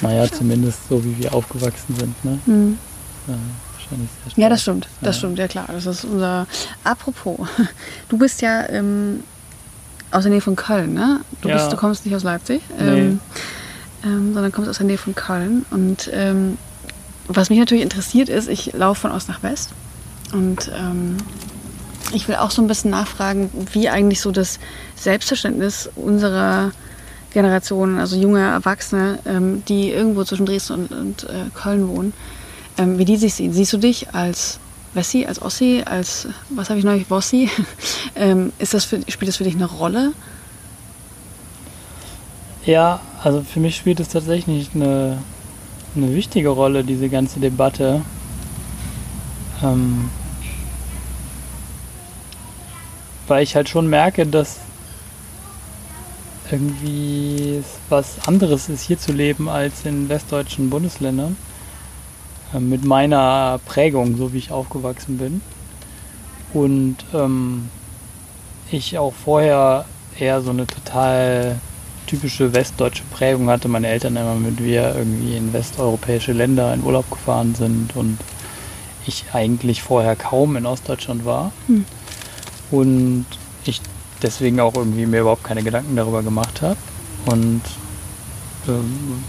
Naja, 0.00 0.30
zumindest 0.30 0.88
so 0.88 1.04
wie 1.04 1.18
wir 1.18 1.34
aufgewachsen 1.34 1.96
sind. 1.96 2.24
Ne? 2.24 2.38
Mhm. 2.46 2.78
Ja, 3.26 3.34
wahrscheinlich 3.72 4.08
sehr 4.24 4.42
ja, 4.42 4.48
das 4.48 4.62
stimmt. 4.62 4.88
Das 5.00 5.16
ja. 5.16 5.18
stimmt, 5.18 5.38
ja 5.38 5.48
klar. 5.48 5.66
Das 5.70 5.86
ist 5.86 6.04
unser. 6.04 6.46
Apropos, 6.84 7.48
du 8.08 8.18
bist 8.18 8.42
ja 8.42 8.68
ähm, 8.68 9.24
aus 10.10 10.22
der 10.22 10.32
Nähe 10.32 10.40
von 10.40 10.56
Köln, 10.56 10.94
ne? 10.94 11.20
Du, 11.40 11.48
ja. 11.48 11.56
bist, 11.56 11.72
du 11.72 11.76
kommst 11.76 12.04
nicht 12.04 12.14
aus 12.14 12.22
Leipzig. 12.22 12.62
Nee. 12.78 13.00
Ähm, 13.00 13.20
ähm, 14.04 14.34
sondern 14.34 14.52
kommt 14.52 14.68
aus 14.68 14.78
der 14.78 14.86
Nähe 14.86 14.98
von 14.98 15.14
Köln. 15.14 15.64
Und 15.70 16.10
ähm, 16.12 16.58
was 17.28 17.50
mich 17.50 17.58
natürlich 17.58 17.82
interessiert 17.82 18.28
ist, 18.28 18.48
ich 18.48 18.72
laufe 18.72 19.02
von 19.02 19.12
Ost 19.12 19.28
nach 19.28 19.42
West 19.42 19.70
und 20.32 20.70
ähm, 20.76 21.16
ich 22.12 22.28
will 22.28 22.36
auch 22.36 22.50
so 22.50 22.60
ein 22.62 22.68
bisschen 22.68 22.90
nachfragen, 22.90 23.50
wie 23.72 23.88
eigentlich 23.88 24.20
so 24.20 24.30
das 24.30 24.58
Selbstverständnis 24.96 25.88
unserer 25.96 26.72
Generation, 27.32 27.98
also 27.98 28.16
junge 28.16 28.40
Erwachsene, 28.40 29.18
ähm, 29.24 29.64
die 29.66 29.90
irgendwo 29.90 30.24
zwischen 30.24 30.46
Dresden 30.46 30.74
und, 30.74 30.92
und 30.92 31.24
äh, 31.24 31.50
Köln 31.54 31.88
wohnen, 31.88 32.12
ähm, 32.76 32.98
wie 32.98 33.04
die 33.04 33.16
sich 33.16 33.34
sehen. 33.34 33.52
Siehst 33.52 33.72
du 33.72 33.78
dich 33.78 34.14
als 34.14 34.58
Wessi, 34.94 35.24
als 35.24 35.40
Ossi, 35.40 35.82
als, 35.86 36.28
was 36.50 36.68
habe 36.68 36.78
ich 36.78 36.84
neulich, 36.84 37.06
Bossi? 37.06 37.50
Ähm, 38.14 38.52
ist 38.58 38.74
das 38.74 38.84
für, 38.84 39.00
spielt 39.08 39.30
das 39.30 39.36
für 39.36 39.44
dich 39.44 39.54
eine 39.54 39.64
Rolle? 39.64 40.12
Ja, 42.66 43.00
also 43.22 43.42
für 43.42 43.60
mich 43.60 43.76
spielt 43.76 44.00
es 44.00 44.08
tatsächlich 44.08 44.70
eine, 44.74 45.18
eine 45.94 46.14
wichtige 46.14 46.48
Rolle, 46.48 46.82
diese 46.82 47.08
ganze 47.08 47.38
Debatte. 47.40 48.02
Ähm, 49.62 50.10
weil 53.28 53.44
ich 53.44 53.54
halt 53.54 53.68
schon 53.68 53.88
merke, 53.88 54.26
dass 54.26 54.58
irgendwie 56.50 57.58
es 57.60 57.78
was 57.88 58.26
anderes 58.26 58.68
ist, 58.68 58.82
hier 58.82 58.98
zu 58.98 59.12
leben 59.12 59.48
als 59.48 59.86
in 59.86 60.08
westdeutschen 60.08 60.68
Bundesländern. 60.68 61.36
Äh, 62.52 62.60
mit 62.60 62.84
meiner 62.84 63.60
Prägung, 63.64 64.16
so 64.16 64.32
wie 64.32 64.38
ich 64.38 64.50
aufgewachsen 64.50 65.18
bin. 65.18 65.40
Und 66.52 66.96
ähm, 67.14 67.70
ich 68.70 68.98
auch 68.98 69.14
vorher 69.14 69.84
eher 70.18 70.42
so 70.42 70.50
eine 70.50 70.66
total 70.66 71.60
typische 72.06 72.52
westdeutsche 72.52 73.02
Prägung 73.10 73.48
hatte. 73.48 73.68
Meine 73.68 73.88
Eltern 73.88 74.16
immer 74.16 74.34
mit 74.34 74.62
wir 74.62 74.94
irgendwie 74.96 75.36
in 75.36 75.52
westeuropäische 75.52 76.32
Länder 76.32 76.72
in 76.74 76.82
Urlaub 76.82 77.10
gefahren 77.10 77.54
sind 77.54 77.96
und 77.96 78.18
ich 79.06 79.24
eigentlich 79.32 79.82
vorher 79.82 80.16
kaum 80.16 80.56
in 80.56 80.66
Ostdeutschland 80.66 81.24
war. 81.24 81.52
Hm. 81.66 81.84
Und 82.70 83.26
ich 83.64 83.80
deswegen 84.22 84.60
auch 84.60 84.74
irgendwie 84.74 85.06
mir 85.06 85.20
überhaupt 85.20 85.44
keine 85.44 85.62
Gedanken 85.62 85.96
darüber 85.96 86.22
gemacht 86.22 86.62
habe. 86.62 86.76
Und 87.26 87.62
ähm, 88.68 89.22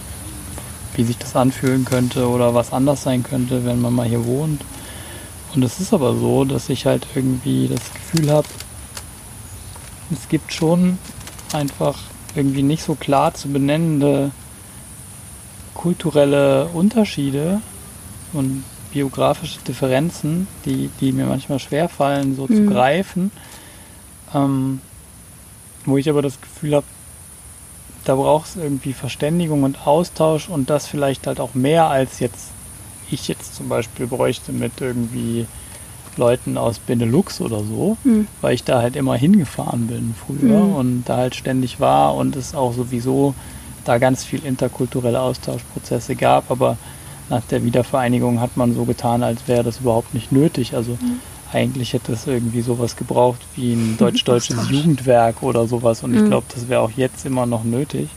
wie 0.95 1.03
sich 1.03 1.17
das 1.17 1.35
anfühlen 1.35 1.85
könnte 1.85 2.27
oder 2.27 2.53
was 2.53 2.71
anders 2.71 3.03
sein 3.03 3.23
könnte, 3.23 3.65
wenn 3.65 3.81
man 3.81 3.93
mal 3.93 4.07
hier 4.07 4.25
wohnt. 4.25 4.61
Und 5.55 5.63
es 5.63 5.79
ist 5.79 5.93
aber 5.93 6.15
so, 6.15 6.45
dass 6.45 6.69
ich 6.69 6.85
halt 6.85 7.05
irgendwie 7.15 7.67
das 7.67 7.81
Gefühl 7.93 8.31
habe, 8.31 8.47
es 10.11 10.27
gibt 10.29 10.53
schon 10.53 10.97
einfach 11.53 11.99
irgendwie 12.35 12.63
nicht 12.63 12.83
so 12.83 12.95
klar 12.95 13.33
zu 13.33 13.49
benennende 13.49 14.31
kulturelle 15.73 16.67
Unterschiede 16.67 17.61
und 18.33 18.63
biografische 18.91 19.59
Differenzen, 19.61 20.47
die, 20.65 20.89
die 20.99 21.11
mir 21.11 21.25
manchmal 21.25 21.59
schwerfallen, 21.59 22.35
so 22.35 22.43
mhm. 22.43 22.55
zu 22.55 22.65
greifen. 22.65 23.31
Ähm, 24.33 24.81
wo 25.85 25.97
ich 25.97 26.09
aber 26.09 26.21
das 26.21 26.39
Gefühl 26.39 26.75
habe, 26.75 26.85
da 28.05 28.15
braucht 28.15 28.49
es 28.49 28.55
irgendwie 28.55 28.93
Verständigung 28.93 29.63
und 29.63 29.87
Austausch 29.87 30.49
und 30.49 30.69
das 30.69 30.87
vielleicht 30.87 31.27
halt 31.27 31.39
auch 31.39 31.53
mehr 31.53 31.87
als 31.89 32.19
jetzt 32.19 32.49
ich 33.11 33.27
jetzt 33.27 33.55
zum 33.55 33.69
Beispiel 33.69 34.07
bräuchte 34.07 34.51
mit 34.51 34.81
irgendwie 34.81 35.45
Leuten 36.17 36.57
aus 36.57 36.79
Benelux 36.79 37.41
oder 37.41 37.59
so, 37.59 37.97
mhm. 38.03 38.27
weil 38.41 38.53
ich 38.53 38.63
da 38.63 38.81
halt 38.81 38.95
immer 38.95 39.15
hingefahren 39.15 39.87
bin 39.87 40.15
früher 40.25 40.63
mhm. 40.63 40.75
und 40.75 41.03
da 41.05 41.17
halt 41.17 41.35
ständig 41.35 41.79
war 41.79 42.15
und 42.15 42.35
es 42.35 42.55
auch 42.55 42.73
sowieso 42.73 43.33
da 43.85 43.97
ganz 43.97 44.23
viel 44.23 44.45
interkulturelle 44.45 45.19
Austauschprozesse 45.19 46.15
gab, 46.15 46.49
aber 46.49 46.77
nach 47.29 47.43
der 47.45 47.63
Wiedervereinigung 47.63 48.39
hat 48.39 48.57
man 48.57 48.73
so 48.73 48.85
getan, 48.85 49.23
als 49.23 49.47
wäre 49.47 49.63
das 49.63 49.79
überhaupt 49.79 50.13
nicht 50.13 50.31
nötig. 50.31 50.75
Also 50.75 50.91
mhm. 50.91 51.19
eigentlich 51.51 51.93
hätte 51.93 52.13
es 52.13 52.27
irgendwie 52.27 52.61
sowas 52.61 52.95
gebraucht 52.95 53.41
wie 53.55 53.73
ein 53.73 53.95
deutsch-deutsches 53.99 54.69
Jugendwerk 54.69 55.41
oder 55.41 55.67
sowas. 55.67 56.03
Und 56.03 56.13
ich 56.13 56.21
mhm. 56.21 56.29
glaube, 56.29 56.47
das 56.53 56.67
wäre 56.67 56.81
auch 56.81 56.91
jetzt 56.91 57.25
immer 57.25 57.45
noch 57.45 57.63
nötig. 57.63 58.09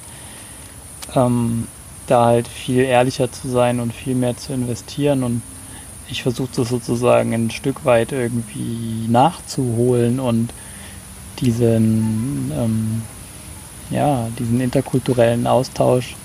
Ähm, 1.14 1.66
da 2.06 2.26
halt 2.26 2.46
viel 2.46 2.82
ehrlicher 2.82 3.30
zu 3.32 3.48
sein 3.48 3.80
und 3.80 3.92
viel 3.92 4.14
mehr 4.14 4.36
zu 4.36 4.52
investieren. 4.52 5.22
Und 5.22 5.42
ich 6.08 6.22
versuche 6.22 6.50
das 6.56 6.68
sozusagen 6.68 7.34
ein 7.34 7.50
Stück 7.50 7.84
weit 7.84 8.12
irgendwie 8.12 9.06
nachzuholen 9.08 10.20
und 10.20 10.50
diesen, 11.40 12.52
ähm, 12.54 13.02
ja, 13.90 14.28
diesen 14.38 14.60
interkulturellen 14.60 15.46
Austausch 15.46 16.16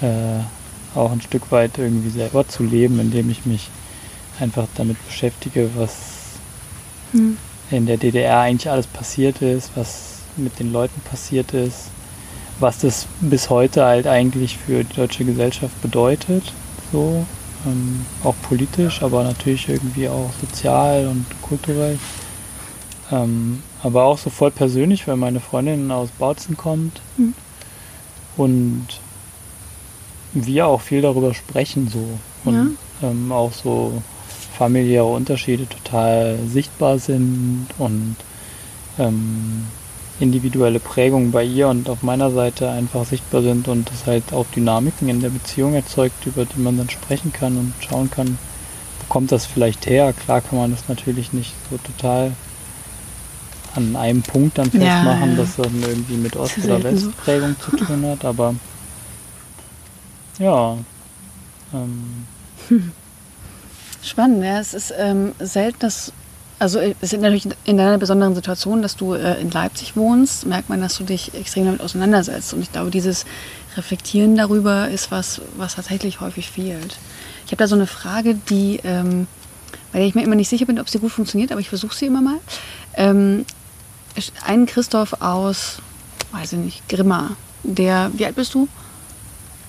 äh, 0.00 0.40
auch 0.94 1.12
ein 1.12 1.20
Stück 1.20 1.50
weit 1.50 1.78
irgendwie 1.78 2.10
selber 2.10 2.46
zu 2.46 2.62
leben, 2.62 3.00
indem 3.00 3.30
ich 3.30 3.46
mich 3.46 3.68
einfach 4.40 4.66
damit 4.74 5.04
beschäftige, 5.06 5.70
was 5.76 5.94
hm. 7.12 7.36
in 7.70 7.86
der 7.86 7.96
DDR 7.96 8.40
eigentlich 8.40 8.70
alles 8.70 8.86
passiert 8.86 9.42
ist, 9.42 9.70
was 9.74 10.18
mit 10.36 10.58
den 10.58 10.72
Leuten 10.72 11.00
passiert 11.02 11.52
ist, 11.52 11.90
was 12.58 12.78
das 12.78 13.06
bis 13.20 13.50
heute 13.50 13.84
halt 13.84 14.06
eigentlich 14.06 14.56
für 14.56 14.84
die 14.84 14.94
deutsche 14.94 15.24
Gesellschaft 15.24 15.80
bedeutet, 15.82 16.52
so 16.90 17.26
ähm, 17.66 18.04
auch 18.24 18.34
politisch, 18.42 19.02
aber 19.02 19.24
natürlich 19.24 19.68
irgendwie 19.68 20.08
auch 20.08 20.30
sozial 20.40 21.06
und 21.06 21.26
kulturell. 21.42 21.98
Ähm, 23.10 23.62
aber 23.82 24.04
auch 24.04 24.18
so 24.18 24.30
voll 24.30 24.50
persönlich, 24.50 25.06
weil 25.06 25.16
meine 25.16 25.40
Freundin 25.40 25.90
aus 25.90 26.10
Bautzen 26.10 26.56
kommt 26.56 27.00
mhm. 27.16 27.34
und 28.36 28.86
wir 30.32 30.66
auch 30.66 30.80
viel 30.80 31.02
darüber 31.02 31.34
sprechen 31.34 31.88
so 31.88 32.18
und 32.44 32.78
ja. 33.02 33.10
ähm, 33.10 33.30
auch 33.32 33.52
so 33.52 34.02
familiäre 34.56 35.04
Unterschiede 35.04 35.68
total 35.68 36.38
sichtbar 36.48 36.98
sind 36.98 37.66
und 37.78 38.16
ähm, 38.98 39.66
individuelle 40.22 40.78
Prägungen 40.78 41.32
bei 41.32 41.44
ihr 41.44 41.68
und 41.68 41.88
auf 41.88 42.02
meiner 42.02 42.30
Seite 42.30 42.70
einfach 42.70 43.04
sichtbar 43.04 43.42
sind 43.42 43.68
und 43.68 43.90
das 43.90 44.06
halt 44.06 44.32
auch 44.32 44.46
Dynamiken 44.54 45.08
in 45.08 45.20
der 45.20 45.30
Beziehung 45.30 45.74
erzeugt, 45.74 46.24
über 46.26 46.44
die 46.44 46.60
man 46.60 46.78
dann 46.78 46.88
sprechen 46.88 47.32
kann 47.32 47.56
und 47.58 47.74
schauen 47.80 48.10
kann, 48.10 48.38
wo 49.00 49.12
kommt 49.12 49.32
das 49.32 49.46
vielleicht 49.46 49.86
her? 49.86 50.12
Klar 50.12 50.40
kann 50.40 50.58
man 50.58 50.70
das 50.70 50.88
natürlich 50.88 51.32
nicht 51.32 51.52
so 51.70 51.78
total 51.78 52.32
an 53.74 53.96
einem 53.96 54.22
Punkt 54.22 54.58
dann 54.58 54.70
festmachen, 54.70 55.20
ja, 55.20 55.26
ja. 55.26 55.34
dass 55.34 55.56
dann 55.56 55.82
irgendwie 55.82 56.16
mit 56.16 56.36
Ost- 56.36 56.58
oder 56.64 56.82
Westprägung 56.82 57.56
so. 57.58 57.76
zu 57.76 57.84
tun 57.84 58.06
hat, 58.06 58.24
aber 58.24 58.54
ja. 60.38 60.76
Ähm. 61.72 62.26
Spannend, 64.02 64.44
ja. 64.44 64.60
Es 64.60 64.74
ist 64.74 64.92
ähm, 64.96 65.32
selten, 65.38 65.78
dass 65.80 66.12
also 66.62 66.78
es 66.78 67.12
ist 67.12 67.20
natürlich 67.20 67.48
in 67.64 67.76
deiner 67.76 67.98
besonderen 67.98 68.36
Situation, 68.36 68.82
dass 68.82 68.96
du 68.96 69.14
äh, 69.14 69.40
in 69.40 69.50
Leipzig 69.50 69.96
wohnst, 69.96 70.46
merkt 70.46 70.68
man, 70.68 70.80
dass 70.80 70.96
du 70.96 71.02
dich 71.02 71.34
extrem 71.34 71.64
damit 71.64 71.80
auseinandersetzt. 71.80 72.54
Und 72.54 72.62
ich 72.62 72.70
glaube, 72.70 72.92
dieses 72.92 73.26
Reflektieren 73.76 74.36
darüber 74.36 74.88
ist 74.88 75.10
was, 75.10 75.40
was 75.56 75.74
tatsächlich 75.74 76.20
häufig 76.20 76.48
fehlt. 76.48 76.98
Ich 77.46 77.50
habe 77.50 77.56
da 77.56 77.66
so 77.66 77.74
eine 77.74 77.88
Frage, 77.88 78.36
die, 78.36 78.78
ähm, 78.84 79.26
bei 79.90 79.98
der 79.98 80.06
ich 80.06 80.14
mir 80.14 80.22
immer 80.22 80.36
nicht 80.36 80.48
sicher 80.48 80.64
bin, 80.64 80.78
ob 80.78 80.88
sie 80.88 81.00
gut 81.00 81.10
funktioniert, 81.10 81.50
aber 81.50 81.60
ich 81.60 81.68
versuche 81.68 81.96
sie 81.96 82.06
immer 82.06 82.22
mal. 82.22 82.38
Ähm, 82.94 83.44
ein 84.46 84.66
Christoph 84.66 85.20
aus, 85.20 85.78
weiß 86.30 86.52
ich 86.52 86.58
nicht, 86.60 86.88
Grimma, 86.88 87.36
der, 87.64 88.12
wie 88.14 88.24
alt 88.24 88.36
bist 88.36 88.54
du? 88.54 88.68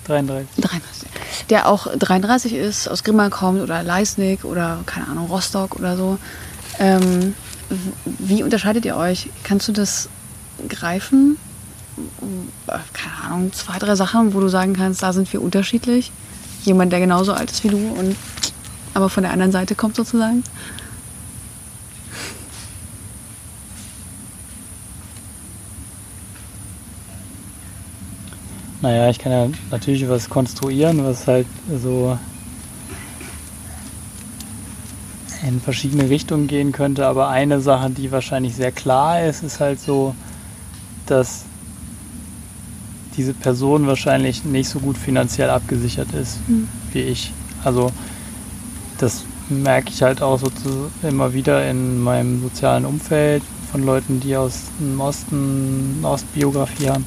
33. 0.06 0.64
33. 0.64 1.10
Der 1.50 1.68
auch 1.68 1.88
33 1.88 2.54
ist, 2.54 2.88
aus 2.88 3.04
Grimma 3.04 3.30
kommt 3.30 3.62
oder 3.62 3.82
Leisnig 3.82 4.46
oder 4.46 4.82
keine 4.86 5.08
Ahnung, 5.08 5.26
Rostock 5.26 5.76
oder 5.76 5.98
so. 5.98 6.20
Ähm, 6.80 7.36
wie 8.06 8.44
unterscheidet 8.44 8.86
ihr 8.86 8.96
euch? 8.96 9.30
Kannst 9.44 9.68
du 9.68 9.72
das 9.72 10.10
greifen? 10.70 11.38
Keine 12.94 13.16
Ahnung, 13.26 13.54
zwei, 13.54 13.78
drei 13.78 13.96
Sachen, 13.96 14.34
wo 14.34 14.40
du 14.40 14.48
sagen 14.48 14.74
kannst, 14.74 15.04
da 15.04 15.14
sind 15.14 15.32
wir 15.32 15.42
unterschiedlich. 15.42 16.12
Jemand, 16.64 16.92
der 16.92 17.00
genauso 17.00 17.34
alt 17.34 17.52
ist 17.52 17.64
wie 17.64 17.70
du 17.70 17.78
und 17.78 18.16
aber 18.94 19.10
von 19.10 19.24
der 19.24 19.32
anderen 19.32 19.52
Seite 19.52 19.76
kommt 19.76 19.96
sozusagen. 19.96 20.44
Naja, 28.82 29.10
ich 29.10 29.18
kann 29.18 29.32
ja 29.32 29.48
natürlich 29.72 30.08
was 30.10 30.30
konstruieren, 30.30 31.06
was 31.06 31.26
halt 31.26 31.48
so 31.82 32.20
in 35.46 35.60
verschiedene 35.60 36.10
Richtungen 36.10 36.48
gehen 36.48 36.72
könnte, 36.72 37.06
aber 37.06 37.30
eine 37.30 37.60
Sache, 37.60 37.90
die 37.90 38.12
wahrscheinlich 38.12 38.56
sehr 38.56 38.72
klar 38.72 39.24
ist, 39.24 39.44
ist 39.44 39.60
halt 39.60 39.80
so, 39.80 40.16
dass 41.06 41.44
diese 43.18 43.34
Person 43.34 43.86
wahrscheinlich 43.88 44.44
nicht 44.44 44.70
so 44.70 44.80
gut 44.80 44.98
finanziell 44.98 45.50
abgesichert 45.50 46.14
ist 46.14 46.40
mhm. 46.48 46.68
wie 46.92 47.02
ich. 47.02 47.32
Also 47.64 47.92
das 48.98 49.24
merke 49.50 49.90
ich 49.90 50.02
halt 50.02 50.22
auch 50.22 50.40
so 50.40 50.48
zu, 50.50 50.90
immer 51.04 51.34
wieder 51.34 51.70
in 51.70 52.00
meinem 52.00 52.42
sozialen 52.42 52.86
Umfeld 52.86 53.44
von 53.72 53.84
Leuten, 53.84 54.20
die 54.20 54.36
aus 54.36 54.64
dem 54.80 55.00
Osten 55.00 56.00
Ostbiografie 56.04 56.90
haben, 56.90 57.06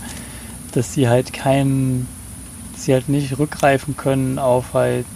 dass 0.72 0.92
sie 0.92 1.08
halt 1.08 1.32
keinen, 1.32 2.06
sie 2.76 2.92
halt 2.92 3.08
nicht 3.08 3.38
rückgreifen 3.38 3.96
können 3.96 4.38
auf 4.38 4.74
halt 4.74 5.06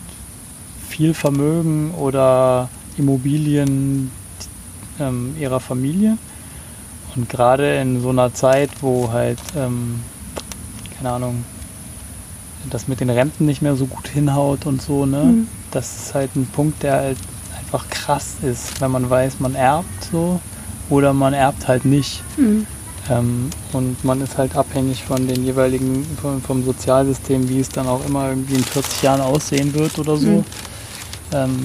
viel 0.88 1.14
Vermögen 1.14 1.92
oder 1.92 2.68
Immobilien 2.98 4.10
ähm, 4.98 5.34
ihrer 5.38 5.60
Familie. 5.60 6.18
Und 7.16 7.28
gerade 7.28 7.76
in 7.76 8.00
so 8.00 8.10
einer 8.10 8.32
Zeit, 8.32 8.70
wo 8.80 9.10
halt, 9.10 9.38
ähm, 9.56 10.00
keine 10.96 11.10
Ahnung, 11.10 11.44
das 12.68 12.88
mit 12.88 13.00
den 13.00 13.10
Renten 13.10 13.46
nicht 13.46 13.62
mehr 13.62 13.74
so 13.74 13.86
gut 13.86 14.08
hinhaut 14.08 14.66
und 14.66 14.82
so, 14.82 15.06
ne? 15.06 15.24
Mhm. 15.24 15.48
Das 15.70 15.96
ist 15.96 16.14
halt 16.14 16.36
ein 16.36 16.46
Punkt, 16.46 16.82
der 16.82 16.94
halt 16.96 17.18
einfach 17.58 17.88
krass 17.88 18.36
ist, 18.42 18.80
wenn 18.80 18.90
man 18.90 19.08
weiß, 19.08 19.40
man 19.40 19.54
erbt 19.54 20.04
so 20.10 20.40
oder 20.88 21.12
man 21.12 21.32
erbt 21.32 21.68
halt 21.68 21.84
nicht. 21.84 22.22
Mhm. 22.36 22.66
Ähm, 23.08 23.50
und 23.72 24.04
man 24.04 24.20
ist 24.20 24.36
halt 24.36 24.56
abhängig 24.56 25.04
von 25.04 25.26
den 25.26 25.44
jeweiligen, 25.44 26.04
vom, 26.20 26.40
vom, 26.42 26.64
Sozialsystem, 26.64 27.48
wie 27.48 27.60
es 27.60 27.68
dann 27.68 27.86
auch 27.86 28.04
immer 28.06 28.28
irgendwie 28.28 28.56
in 28.56 28.64
40 28.64 29.02
Jahren 29.02 29.20
aussehen 29.20 29.72
wird 29.74 29.98
oder 29.98 30.16
so. 30.16 30.26
Mhm. 30.26 30.44
Ähm, 31.32 31.58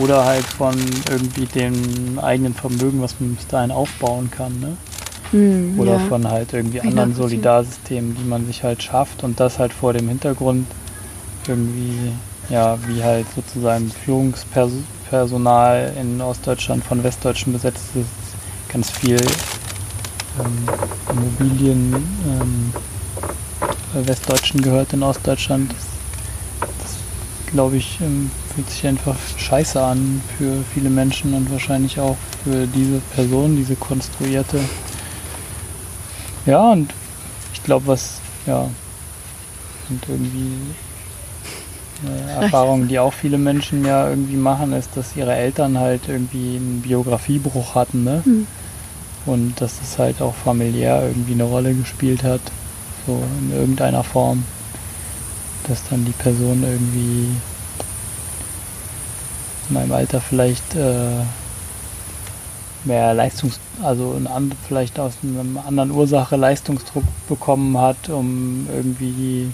oder 0.00 0.24
halt 0.24 0.44
von 0.44 0.74
irgendwie 1.10 1.46
dem 1.46 2.18
eigenen 2.18 2.54
Vermögen, 2.54 3.02
was 3.02 3.18
man 3.20 3.34
bis 3.34 3.46
dahin 3.46 3.70
aufbauen 3.70 4.30
kann. 4.30 4.58
Ne? 4.60 4.76
Hm, 5.30 5.78
oder 5.78 5.94
ja. 5.94 5.98
von 5.98 6.28
halt 6.28 6.52
irgendwie 6.52 6.82
Wie 6.82 6.88
anderen 6.88 7.14
Solidarsystemen, 7.14 8.16
die 8.16 8.24
man 8.24 8.46
sich 8.46 8.62
halt 8.62 8.82
schafft 8.82 9.24
und 9.24 9.38
das 9.40 9.58
halt 9.58 9.72
vor 9.72 9.92
dem 9.92 10.08
Hintergrund 10.08 10.66
irgendwie, 11.46 12.12
ja, 12.48 12.78
wie 12.86 13.02
halt 13.02 13.26
sozusagen 13.34 13.90
Führungspersonal 13.90 15.92
in 16.00 16.20
Ostdeutschland 16.20 16.84
von 16.84 17.02
Westdeutschen 17.02 17.52
besetzt 17.52 17.90
ist, 17.94 18.72
ganz 18.72 18.90
viel 18.90 19.20
ähm, 20.38 20.68
Immobilien 21.10 21.94
ähm, 21.94 22.72
Westdeutschen 23.94 24.62
gehört 24.62 24.92
in 24.92 25.02
Ostdeutschland. 25.02 25.72
Das, 25.72 26.68
das 26.82 26.96
glaube 27.52 27.76
ich, 27.76 27.98
ähm, 28.00 28.30
fühlt 28.58 28.70
sich 28.70 28.86
einfach 28.88 29.14
scheiße 29.36 29.80
an 29.80 30.20
für 30.36 30.64
viele 30.74 30.90
Menschen 30.90 31.32
und 31.32 31.48
wahrscheinlich 31.52 32.00
auch 32.00 32.16
für 32.42 32.66
diese 32.66 32.98
Person, 33.14 33.54
diese 33.54 33.76
konstruierte. 33.76 34.58
Ja, 36.44 36.72
und 36.72 36.92
ich 37.54 37.62
glaube, 37.62 37.86
was, 37.86 38.20
ja, 38.46 38.68
und 39.88 40.08
irgendwie 40.08 40.50
eine 42.04 42.32
Erfahrung, 42.42 42.88
die 42.88 42.98
auch 42.98 43.12
viele 43.12 43.38
Menschen 43.38 43.84
ja 43.84 44.10
irgendwie 44.10 44.36
machen, 44.36 44.72
ist, 44.72 44.90
dass 44.96 45.14
ihre 45.14 45.36
Eltern 45.36 45.78
halt 45.78 46.08
irgendwie 46.08 46.56
einen 46.56 46.82
Biografiebruch 46.82 47.76
hatten, 47.76 48.02
ne? 48.02 48.22
Mhm. 48.24 48.48
Und 49.24 49.60
dass 49.60 49.74
es 49.80 50.00
halt 50.00 50.20
auch 50.20 50.34
familiär 50.34 51.00
irgendwie 51.06 51.34
eine 51.34 51.44
Rolle 51.44 51.74
gespielt 51.74 52.24
hat, 52.24 52.40
so 53.06 53.22
in 53.40 53.52
irgendeiner 53.52 54.02
Form, 54.02 54.42
dass 55.68 55.88
dann 55.88 56.04
die 56.04 56.10
Person 56.10 56.64
irgendwie 56.64 57.28
in 59.68 59.74
meinem 59.74 59.92
Alter 59.92 60.20
vielleicht 60.20 60.74
äh, 60.74 61.22
mehr 62.84 63.14
Leistungs-, 63.14 63.60
also 63.82 64.20
ein, 64.34 64.52
vielleicht 64.66 64.98
aus 64.98 65.14
einer 65.22 65.66
anderen 65.66 65.90
Ursache 65.90 66.36
Leistungsdruck 66.36 67.04
bekommen 67.28 67.78
hat, 67.78 68.08
um 68.08 68.66
irgendwie, 68.74 69.52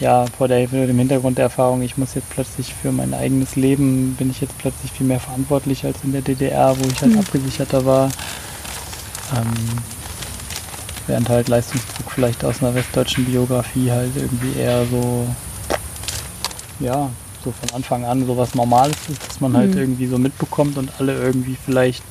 ja, 0.00 0.26
vor, 0.26 0.48
der, 0.48 0.68
vor 0.68 0.86
dem 0.86 0.98
Hintergrund 0.98 1.38
der 1.38 1.44
Erfahrung, 1.44 1.82
ich 1.82 1.96
muss 1.96 2.14
jetzt 2.14 2.30
plötzlich 2.30 2.74
für 2.74 2.92
mein 2.92 3.14
eigenes 3.14 3.56
Leben, 3.56 4.14
bin 4.18 4.30
ich 4.30 4.40
jetzt 4.40 4.56
plötzlich 4.58 4.90
viel 4.92 5.06
mehr 5.06 5.20
verantwortlich 5.20 5.84
als 5.84 6.02
in 6.04 6.12
der 6.12 6.22
DDR, 6.22 6.76
wo 6.78 6.88
ich 6.88 7.00
halt 7.00 7.12
mhm. 7.12 7.20
abgesicherter 7.20 7.84
war. 7.84 8.10
Ähm, 9.36 9.78
während 11.06 11.28
halt 11.28 11.48
Leistungsdruck 11.48 12.10
vielleicht 12.10 12.44
aus 12.44 12.62
einer 12.62 12.74
westdeutschen 12.74 13.24
Biografie 13.24 13.90
halt 13.90 14.12
irgendwie 14.16 14.58
eher 14.58 14.86
so, 14.86 15.26
ja, 16.78 17.10
so 17.44 17.52
von 17.52 17.70
Anfang 17.74 18.04
an 18.04 18.26
so 18.26 18.36
was 18.36 18.54
Normales 18.54 18.96
ist, 19.08 19.26
dass 19.26 19.40
man 19.40 19.56
halt 19.56 19.72
Mhm. 19.74 19.78
irgendwie 19.80 20.06
so 20.06 20.18
mitbekommt 20.18 20.76
und 20.78 20.90
alle 20.98 21.14
irgendwie 21.14 21.56
vielleicht 21.62 22.02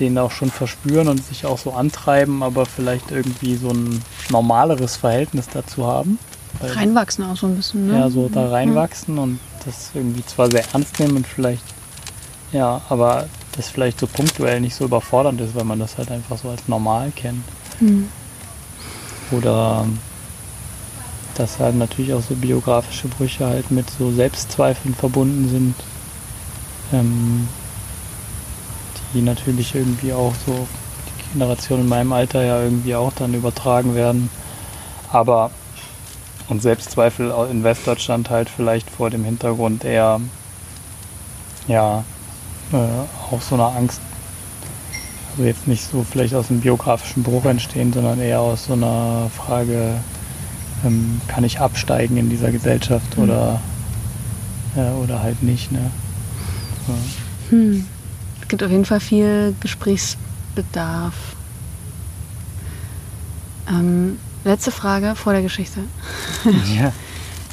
den 0.00 0.18
auch 0.18 0.30
schon 0.32 0.50
verspüren 0.50 1.06
und 1.08 1.24
sich 1.24 1.46
auch 1.46 1.58
so 1.58 1.72
antreiben, 1.72 2.42
aber 2.42 2.66
vielleicht 2.66 3.10
irgendwie 3.12 3.54
so 3.56 3.70
ein 3.70 4.02
normaleres 4.28 4.96
Verhältnis 4.96 5.46
dazu 5.52 5.86
haben. 5.86 6.18
Weil- 6.60 6.72
Reinwachsen 6.72 7.24
auch 7.24 7.36
so 7.36 7.46
ein 7.46 7.56
bisschen, 7.56 7.86
ne? 7.88 7.98
ja, 7.98 8.10
so 8.10 8.28
da 8.28 8.48
reinwachsen 8.50 9.18
und 9.18 9.38
das 9.64 9.90
irgendwie 9.94 10.24
zwar 10.26 10.50
sehr 10.50 10.64
ernst 10.72 10.98
nehmen 10.98 11.16
und 11.16 11.26
vielleicht, 11.26 11.62
ja, 12.52 12.80
aber 12.88 13.26
das 13.56 13.68
vielleicht 13.68 14.00
so 14.00 14.06
punktuell 14.08 14.60
nicht 14.60 14.74
so 14.74 14.84
überfordernd 14.84 15.40
ist, 15.40 15.54
weil 15.54 15.64
man 15.64 15.78
das 15.78 15.96
halt 15.96 16.10
einfach 16.10 16.38
so 16.38 16.48
als 16.50 16.66
normal 16.66 17.12
kennt. 17.14 17.44
Mhm. 17.80 18.08
Oder 19.30 19.86
dass 21.38 21.58
halt 21.58 21.76
natürlich 21.76 22.12
auch 22.12 22.22
so 22.22 22.34
biografische 22.34 23.08
Brüche 23.08 23.46
halt 23.46 23.70
mit 23.70 23.88
so 23.90 24.12
Selbstzweifeln 24.12 24.94
verbunden 24.94 25.48
sind, 25.48 25.74
ähm, 26.92 27.48
die 29.12 29.22
natürlich 29.22 29.74
irgendwie 29.74 30.12
auch 30.12 30.34
so 30.46 30.66
die 31.08 31.38
Generation 31.38 31.80
in 31.80 31.88
meinem 31.88 32.12
Alter 32.12 32.44
ja 32.44 32.62
irgendwie 32.62 32.94
auch 32.94 33.12
dann 33.12 33.34
übertragen 33.34 33.94
werden. 33.94 34.30
Aber 35.10 35.50
und 36.48 36.60
Selbstzweifel 36.60 37.32
in 37.50 37.64
Westdeutschland 37.64 38.28
halt 38.28 38.50
vielleicht 38.50 38.90
vor 38.90 39.10
dem 39.10 39.24
Hintergrund 39.24 39.84
eher 39.84 40.20
ja 41.66 42.04
äh, 42.72 43.32
auch 43.32 43.40
so 43.40 43.54
einer 43.54 43.74
Angst 43.74 44.00
also 45.34 45.48
jetzt 45.48 45.66
nicht 45.66 45.84
so 45.90 46.04
vielleicht 46.08 46.34
aus 46.34 46.50
einem 46.50 46.60
biografischen 46.60 47.24
Bruch 47.24 47.44
entstehen, 47.44 47.92
sondern 47.92 48.20
eher 48.20 48.40
aus 48.40 48.66
so 48.66 48.74
einer 48.74 49.28
Frage, 49.36 49.96
ähm, 50.84 51.20
kann 51.28 51.44
ich 51.44 51.60
absteigen 51.60 52.16
in 52.16 52.30
dieser 52.30 52.50
Gesellschaft 52.50 53.16
Mhm. 53.16 53.24
oder, 53.24 53.60
äh, 54.76 54.90
oder 55.02 55.22
halt 55.22 55.42
nicht. 55.42 55.72
Ne? 55.72 55.90
So. 56.86 56.94
Hm. 57.56 57.86
Es 58.42 58.48
gibt 58.48 58.62
auf 58.62 58.70
jeden 58.70 58.84
Fall 58.84 59.00
viel 59.00 59.54
Gesprächsbedarf. 59.60 61.14
Ähm, 63.68 64.18
letzte 64.44 64.70
Frage 64.70 65.14
vor 65.14 65.32
der 65.32 65.42
Geschichte. 65.42 65.80
ja. 66.76 66.92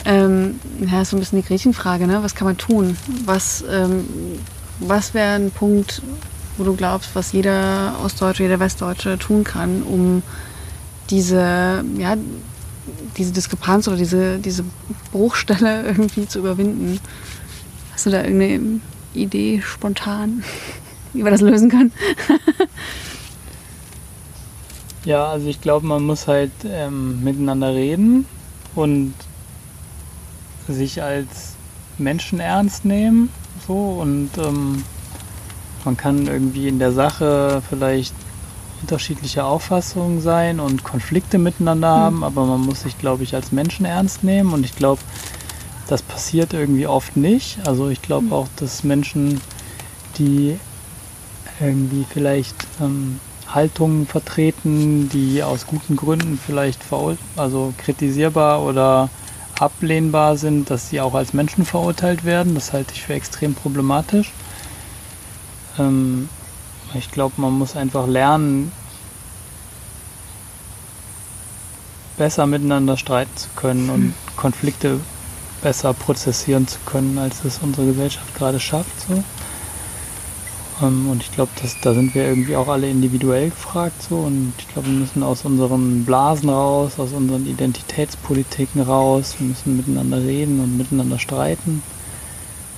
Ähm, 0.03 0.59
ja, 0.91 1.01
ist 1.01 1.11
so 1.11 1.17
ein 1.17 1.19
bisschen 1.19 1.41
die 1.41 1.47
Gretchenfrage, 1.47 2.07
ne? 2.07 2.23
Was 2.23 2.35
kann 2.35 2.47
man 2.47 2.57
tun? 2.57 2.97
Was, 3.25 3.63
ähm, 3.71 4.05
was 4.79 5.13
wäre 5.13 5.35
ein 5.35 5.51
Punkt, 5.51 6.01
wo 6.57 6.63
du 6.63 6.75
glaubst, 6.75 7.11
was 7.13 7.31
jeder 7.31 7.95
Ostdeutsche, 8.03 8.43
jeder 8.43 8.59
Westdeutsche 8.59 9.17
tun 9.19 9.43
kann, 9.43 9.83
um 9.83 10.23
diese, 11.11 11.83
ja, 11.97 12.15
diese 13.17 13.31
Diskrepanz 13.31 13.87
oder 13.87 13.97
diese, 13.97 14.39
diese 14.39 14.63
Bruchstelle 15.11 15.83
irgendwie 15.87 16.27
zu 16.27 16.39
überwinden? 16.39 16.99
Hast 17.93 18.05
du 18.05 18.09
da 18.09 18.23
irgendeine 18.23 18.79
Idee 19.13 19.61
spontan, 19.63 20.43
wie 21.13 21.23
man 21.23 21.31
das 21.31 21.41
lösen 21.41 21.69
kann? 21.69 21.91
ja, 25.05 25.25
also 25.27 25.47
ich 25.47 25.61
glaube, 25.61 25.85
man 25.85 26.03
muss 26.03 26.27
halt 26.27 26.51
ähm, 26.65 27.23
miteinander 27.23 27.73
reden 27.73 28.25
und 28.75 29.13
sich 30.67 31.01
als 31.01 31.53
Menschen 31.97 32.39
ernst 32.39 32.85
nehmen. 32.85 33.29
So 33.67 33.73
und 34.01 34.29
ähm, 34.37 34.83
man 35.85 35.97
kann 35.97 36.27
irgendwie 36.27 36.67
in 36.67 36.79
der 36.79 36.91
Sache 36.91 37.61
vielleicht 37.67 38.15
unterschiedlicher 38.81 39.45
Auffassungen 39.45 40.21
sein 40.21 40.59
und 40.59 40.83
Konflikte 40.83 41.37
miteinander 41.37 41.89
haben, 41.89 42.23
aber 42.23 42.45
man 42.45 42.61
muss 42.61 42.81
sich, 42.81 42.97
glaube 42.97 43.23
ich, 43.23 43.35
als 43.35 43.51
Menschen 43.51 43.85
ernst 43.85 44.23
nehmen 44.23 44.53
und 44.53 44.65
ich 44.65 44.75
glaube, 44.75 45.01
das 45.87 46.01
passiert 46.01 46.53
irgendwie 46.53 46.87
oft 46.87 47.17
nicht. 47.17 47.59
Also 47.67 47.89
ich 47.89 48.01
glaube 48.01 48.33
auch, 48.33 48.47
dass 48.55 48.83
Menschen, 48.83 49.41
die 50.17 50.57
irgendwie 51.59 52.05
vielleicht 52.09 52.55
ähm, 52.79 53.19
Haltungen 53.47 54.07
vertreten, 54.07 55.09
die 55.09 55.43
aus 55.43 55.67
guten 55.67 55.95
Gründen 55.95 56.39
vielleicht 56.43 56.79
also 57.35 57.73
kritisierbar 57.77 58.63
oder 58.63 59.09
ablehnbar 59.59 60.37
sind, 60.37 60.69
dass 60.69 60.89
sie 60.89 61.01
auch 61.01 61.13
als 61.13 61.33
Menschen 61.33 61.65
verurteilt 61.65 62.23
werden. 62.23 62.55
Das 62.55 62.73
halte 62.73 62.93
ich 62.93 63.03
für 63.03 63.13
extrem 63.13 63.53
problematisch. 63.53 64.31
Ähm, 65.77 66.29
ich 66.95 67.11
glaube, 67.11 67.35
man 67.37 67.53
muss 67.53 67.75
einfach 67.75 68.07
lernen, 68.07 68.71
besser 72.17 72.45
miteinander 72.45 72.97
streiten 72.97 73.35
zu 73.35 73.49
können 73.55 73.89
und 73.89 74.13
Konflikte 74.37 74.99
besser 75.61 75.93
prozessieren 75.93 76.67
zu 76.67 76.79
können, 76.85 77.17
als 77.17 77.43
es 77.45 77.59
unsere 77.61 77.87
Gesellschaft 77.87 78.35
gerade 78.35 78.59
schafft. 78.59 79.07
So. 79.07 79.23
Ähm, 80.81 81.09
und 81.09 81.23
ich 81.23 81.31
glaube, 81.31 81.51
da 81.81 81.93
sind 81.93 82.13
wir 82.13 82.25
irgendwie 82.25 82.55
auch 82.55 82.67
alle 82.67 82.89
individuell 82.89 83.49
gefragt. 83.49 84.01
So. 84.09 84.17
Und 84.17 84.53
ich 84.57 84.67
glaube, 84.67 84.87
wir 84.87 84.99
müssen 84.99 85.23
aus 85.23 85.45
unseren 85.45 86.03
Blasen 86.05 86.49
raus, 86.49 86.93
aus 86.97 87.11
unseren 87.11 87.45
Identitätspolitiken 87.45 88.81
raus. 88.81 89.35
Wir 89.39 89.47
müssen 89.47 89.77
miteinander 89.77 90.17
reden 90.17 90.59
und 90.59 90.77
miteinander 90.77 91.19
streiten, 91.19 91.83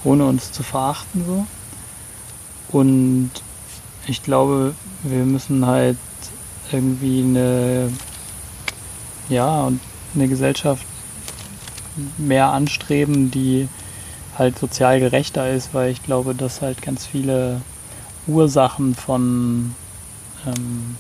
ohne 0.04 0.26
uns 0.26 0.52
zu 0.52 0.64
verachten. 0.64 1.24
So. 1.26 1.46
Und 2.78 3.32
ich 4.08 4.24
glaube, 4.24 4.76
wir 5.04 5.24
müssen 5.26 5.66
halt 5.66 5.98
irgendwie 6.72 7.22
eine, 7.22 7.92
ja, 9.30 9.72
eine 10.16 10.28
Gesellschaft 10.28 10.86
mehr 12.18 12.52
anstreben, 12.52 13.32
die 13.32 13.68
halt 14.38 14.58
sozial 14.58 15.00
gerechter 15.00 15.50
ist, 15.52 15.74
weil 15.74 15.92
ich 15.92 16.04
glaube, 16.04 16.34
dass 16.34 16.62
halt 16.62 16.82
ganz 16.82 17.06
viele 17.06 17.62
Ursachen 18.26 18.96
von 18.96 19.76
ähm, 20.46 20.96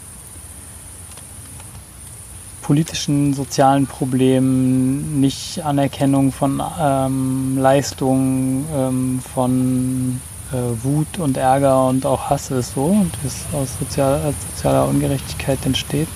politischen, 2.61 3.33
sozialen 3.33 3.87
Problemen, 3.87 5.19
nicht 5.19 5.63
Anerkennung 5.63 6.31
von 6.31 6.61
ähm, 6.79 7.57
Leistungen, 7.57 8.65
ähm, 8.73 9.21
von 9.33 10.21
äh, 10.53 10.83
Wut 10.83 11.19
und 11.19 11.37
Ärger 11.37 11.87
und 11.87 12.05
auch 12.05 12.29
Hass 12.29 12.51
ist 12.51 12.75
so 12.75 12.85
und 12.85 13.11
das 13.23 13.45
aus 13.53 13.69
sozial, 13.79 14.33
sozialer 14.55 14.87
Ungerechtigkeit 14.87 15.59
entsteht. 15.65 16.07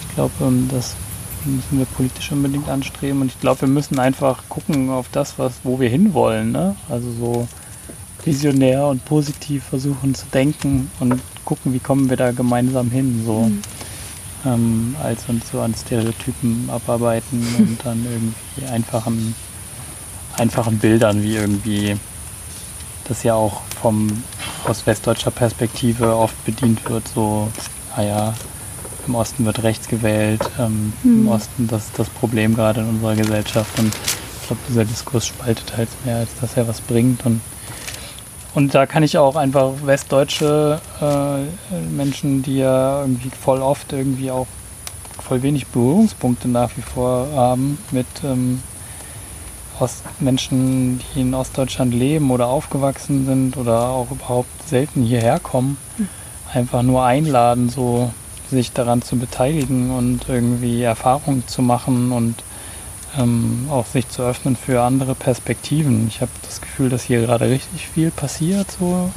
Ich 0.00 0.14
glaube, 0.14 0.32
ähm, 0.40 0.68
das 0.70 0.94
müssen 1.44 1.78
wir 1.78 1.86
politisch 1.86 2.32
unbedingt 2.32 2.68
anstreben 2.68 3.20
und 3.20 3.28
ich 3.28 3.40
glaube, 3.40 3.62
wir 3.62 3.68
müssen 3.68 3.98
einfach 3.98 4.42
gucken 4.48 4.90
auf 4.90 5.08
das, 5.12 5.38
was, 5.38 5.52
wo 5.62 5.78
wir 5.78 5.88
hinwollen. 5.88 6.52
Ne? 6.52 6.74
Also 6.88 7.10
so 7.12 7.48
visionär 8.24 8.86
und 8.86 9.04
positiv 9.04 9.64
versuchen 9.64 10.14
zu 10.14 10.26
denken 10.32 10.90
und 11.00 11.20
gucken, 11.44 11.74
wie 11.74 11.80
kommen 11.80 12.08
wir 12.08 12.16
da 12.16 12.32
gemeinsam 12.32 12.90
hin, 12.90 13.22
so 13.26 13.42
Mhm. 13.42 13.62
ähm, 14.46 14.96
als 15.02 15.28
uns 15.28 15.50
so 15.50 15.60
an 15.60 15.74
Stereotypen 15.74 16.68
abarbeiten 16.70 17.46
und 17.58 17.78
dann 17.84 18.04
irgendwie 18.04 18.66
einfachen, 18.72 19.34
einfachen 20.38 20.78
Bildern, 20.78 21.22
wie 21.22 21.36
irgendwie 21.36 21.96
das 23.08 23.22
ja 23.22 23.34
auch 23.34 23.62
vom 23.80 24.22
aus 24.66 24.86
westdeutscher 24.86 25.30
Perspektive 25.30 26.16
oft 26.16 26.42
bedient 26.44 26.88
wird, 26.88 27.06
so, 27.08 27.50
naja, 27.96 28.34
im 29.06 29.14
Osten 29.14 29.44
wird 29.44 29.62
rechts 29.62 29.88
gewählt, 29.88 30.42
ähm, 30.58 30.92
im 31.04 31.22
Mhm. 31.24 31.28
Osten 31.28 31.68
das 31.68 31.86
ist 31.86 31.98
das 31.98 32.08
Problem 32.08 32.54
gerade 32.54 32.80
in 32.80 32.88
unserer 32.88 33.14
Gesellschaft 33.14 33.78
und 33.78 33.88
ich 33.88 34.46
glaube, 34.46 34.62
dieser 34.68 34.84
Diskurs 34.84 35.26
spaltet 35.26 35.76
halt 35.76 35.88
mehr, 36.04 36.18
als 36.18 36.30
dass 36.40 36.56
er 36.56 36.66
was 36.68 36.80
bringt 36.80 37.24
und 37.26 37.40
und 38.54 38.72
da 38.72 38.86
kann 38.86 39.02
ich 39.02 39.18
auch 39.18 39.34
einfach 39.34 39.72
westdeutsche 39.84 40.80
äh, 41.00 41.74
Menschen, 41.90 42.42
die 42.42 42.58
ja 42.58 43.00
irgendwie 43.00 43.30
voll 43.30 43.60
oft 43.60 43.92
irgendwie 43.92 44.30
auch 44.30 44.46
voll 45.26 45.42
wenig 45.42 45.66
Berührungspunkte 45.66 46.48
nach 46.48 46.70
wie 46.76 46.82
vor 46.82 47.26
haben 47.34 47.78
mit 47.90 48.06
ähm, 48.22 48.62
Ost 49.80 50.04
Menschen, 50.20 51.00
die 51.14 51.22
in 51.22 51.34
Ostdeutschland 51.34 51.92
leben 51.92 52.30
oder 52.30 52.46
aufgewachsen 52.46 53.26
sind 53.26 53.56
oder 53.56 53.88
auch 53.88 54.10
überhaupt 54.10 54.68
selten 54.68 55.02
hierher 55.02 55.40
kommen, 55.40 55.76
einfach 56.52 56.82
nur 56.82 57.04
einladen, 57.04 57.68
so 57.68 58.12
sich 58.50 58.72
daran 58.72 59.02
zu 59.02 59.16
beteiligen 59.16 59.90
und 59.90 60.28
irgendwie 60.28 60.82
Erfahrungen 60.82 61.46
zu 61.48 61.62
machen 61.62 62.12
und 62.12 62.36
ähm, 63.18 63.66
auch 63.70 63.86
sich 63.86 64.08
zu 64.08 64.22
öffnen 64.22 64.56
für 64.56 64.82
andere 64.82 65.14
Perspektiven. 65.14 66.06
Ich 66.08 66.20
habe 66.20 66.30
das 66.42 66.60
Gefühl, 66.60 66.88
dass 66.88 67.02
hier 67.02 67.22
gerade 67.22 67.48
richtig 67.48 67.88
viel 67.88 68.10
passiert 68.10 68.70
so 68.78 69.10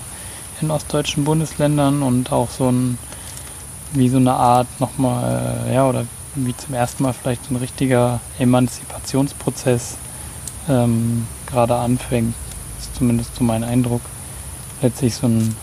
in 0.62 0.72
ostdeutschen 0.72 1.24
Bundesländern 1.24 2.02
und 2.02 2.32
auch 2.32 2.50
so 2.50 2.72
ein 2.72 2.98
wie 3.94 4.10
so 4.10 4.18
eine 4.18 4.34
Art 4.34 4.68
nochmal, 4.80 5.64
äh, 5.68 5.76
ja, 5.76 5.88
oder 5.88 6.06
wie 6.36 6.56
zum 6.56 6.74
ersten 6.74 7.04
Mal 7.04 7.14
vielleicht 7.14 7.46
so 7.46 7.54
ein 7.54 7.58
richtiger 7.58 8.20
Emanzipationsprozess 8.38 9.98
ähm, 10.70 11.28
gerade 11.48 11.76
anfängt. 11.76 12.34
Das 12.78 12.88
ist 12.88 12.96
zumindest 12.96 13.36
so 13.36 13.44
mein 13.44 13.64
Eindruck. 13.64 14.02
Letztlich 14.82 15.16
so, 15.16 15.28
ein, 15.28 15.56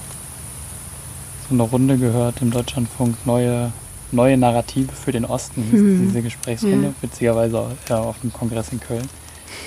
so 1.49 1.55
eine 1.55 1.63
Runde 1.63 1.97
gehört 1.99 2.41
im 2.43 2.51
Deutschlandfunk, 2.51 3.15
neue, 3.27 3.71
neue 4.13 4.37
Narrative 4.37 4.93
für 4.93 5.13
den 5.13 5.25
Osten, 5.25 5.61
Mhm. 5.71 6.07
diese 6.09 6.23
Gesprächsrunde, 6.23 6.89
Ja. 6.89 6.95
witzigerweise 7.01 7.59
auch, 7.59 7.71
ja, 7.89 7.99
auf 8.01 8.21
dem 8.21 8.33
Kongress 8.33 8.73
in 8.73 8.81
Köln 8.81 9.09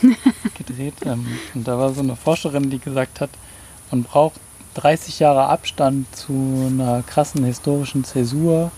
gedreht. 0.57 0.95
Ähm, 1.05 1.25
und 1.53 1.67
da 1.67 1.77
war 1.77 1.93
so 1.93 2.01
eine 2.01 2.15
Forscherin, 2.15 2.69
die 2.69 2.79
gesagt 2.79 3.21
hat, 3.21 3.29
man 3.91 4.03
braucht 4.03 4.39
30 4.75 5.19
Jahre 5.19 5.47
Abstand 5.47 6.13
zu 6.15 6.67
einer 6.69 7.01
krassen 7.03 7.43
historischen 7.45 8.03
Zäsur, 8.03 8.69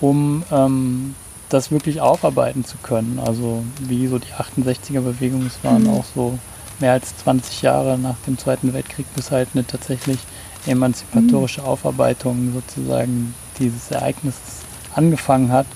um 0.00 0.44
ähm, 0.52 1.14
das 1.48 1.70
wirklich 1.70 2.00
aufarbeiten 2.00 2.64
zu 2.64 2.76
können. 2.78 3.20
Also 3.24 3.62
wie 3.80 4.06
so 4.08 4.18
die 4.18 4.32
68er-Bewegung, 4.32 5.46
es 5.46 5.62
waren 5.62 5.84
mhm. 5.84 5.90
auch 5.90 6.04
so 6.14 6.38
mehr 6.78 6.92
als 6.92 7.16
20 7.18 7.62
Jahre 7.62 7.98
nach 7.98 8.16
dem 8.26 8.38
Zweiten 8.38 8.72
Weltkrieg, 8.74 9.06
bis 9.14 9.30
halt 9.30 9.48
eine 9.54 9.66
tatsächlich 9.66 10.18
emanzipatorische 10.66 11.62
mhm. 11.62 11.68
Aufarbeitung 11.68 12.52
sozusagen 12.52 13.34
dieses 13.58 13.90
Ereignisses 13.90 14.60
angefangen 14.94 15.52
hat. 15.52 15.66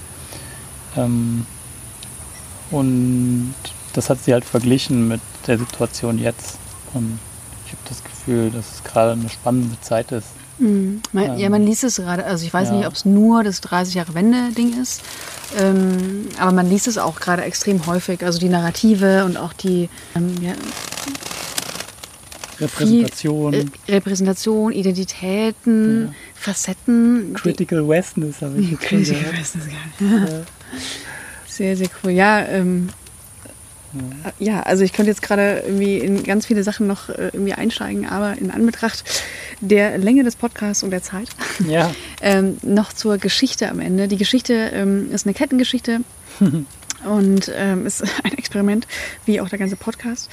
Ähm, 0.96 1.46
und 2.70 3.54
das 3.92 4.10
hat 4.10 4.22
sie 4.22 4.32
halt 4.32 4.44
verglichen 4.44 5.08
mit 5.08 5.20
der 5.46 5.58
Situation 5.58 6.18
jetzt. 6.18 6.58
Und 6.94 7.18
ich 7.66 7.72
habe 7.72 7.82
das 7.88 8.02
Gefühl, 8.02 8.50
dass 8.50 8.74
es 8.74 8.84
gerade 8.84 9.12
eine 9.12 9.28
spannende 9.28 9.80
Zeit 9.80 10.12
ist. 10.12 10.28
Mhm. 10.58 11.02
Man, 11.12 11.24
ähm, 11.24 11.38
ja, 11.38 11.48
man 11.50 11.64
liest 11.64 11.84
es 11.84 11.96
gerade. 11.96 12.24
Also 12.24 12.44
ich 12.44 12.52
weiß 12.52 12.68
ja. 12.68 12.74
nicht, 12.74 12.86
ob 12.86 12.94
es 12.94 13.04
nur 13.04 13.42
das 13.42 13.60
30 13.60 13.94
Jahre 13.94 14.14
Wende-Ding 14.14 14.80
ist, 14.80 15.02
ähm, 15.58 16.28
aber 16.38 16.52
man 16.52 16.68
liest 16.68 16.86
es 16.86 16.98
auch 16.98 17.20
gerade 17.20 17.42
extrem 17.42 17.86
häufig. 17.86 18.24
Also 18.24 18.38
die 18.38 18.48
Narrative 18.48 19.24
und 19.24 19.36
auch 19.36 19.52
die 19.52 19.88
ähm, 20.14 20.34
ja, 20.40 20.52
Repräsentation. 22.60 23.52
Viel, 23.52 23.70
äh, 23.86 23.92
Repräsentation, 23.92 24.72
Identitäten, 24.72 26.06
ja. 26.06 26.14
Facetten. 26.34 27.34
Critical 27.34 27.88
Westness 27.88 28.42
habe 28.42 28.60
ich 28.60 28.78
Critical 28.78 29.32
Westness, 29.32 29.64
ja. 29.66 30.06
Sehr, 31.46 31.76
sehr 31.76 31.88
cool. 32.02 32.12
Ja, 32.12 32.46
ähm, 32.46 32.88
ja, 34.38 34.60
also 34.60 34.84
ich 34.84 34.92
könnte 34.92 35.10
jetzt 35.10 35.22
gerade 35.22 35.62
irgendwie 35.66 35.98
in 35.98 36.22
ganz 36.22 36.46
viele 36.46 36.62
Sachen 36.62 36.86
noch 36.86 37.08
äh, 37.08 37.30
irgendwie 37.32 37.54
einsteigen, 37.54 38.06
aber 38.06 38.38
in 38.38 38.50
Anbetracht 38.50 39.04
der 39.60 39.98
Länge 39.98 40.22
des 40.22 40.36
Podcasts 40.36 40.82
und 40.82 40.90
der 40.90 41.02
Zeit 41.02 41.28
ja. 41.66 41.92
ähm, 42.22 42.58
noch 42.62 42.92
zur 42.92 43.18
Geschichte 43.18 43.68
am 43.68 43.80
Ende. 43.80 44.06
Die 44.06 44.16
Geschichte 44.16 44.54
ähm, 44.72 45.10
ist 45.12 45.26
eine 45.26 45.34
Kettengeschichte 45.34 46.00
und 47.04 47.52
ähm, 47.54 47.86
ist 47.86 48.02
ein 48.22 48.32
Experiment, 48.32 48.86
wie 49.24 49.40
auch 49.40 49.48
der 49.48 49.58
ganze 49.58 49.76
Podcast. 49.76 50.30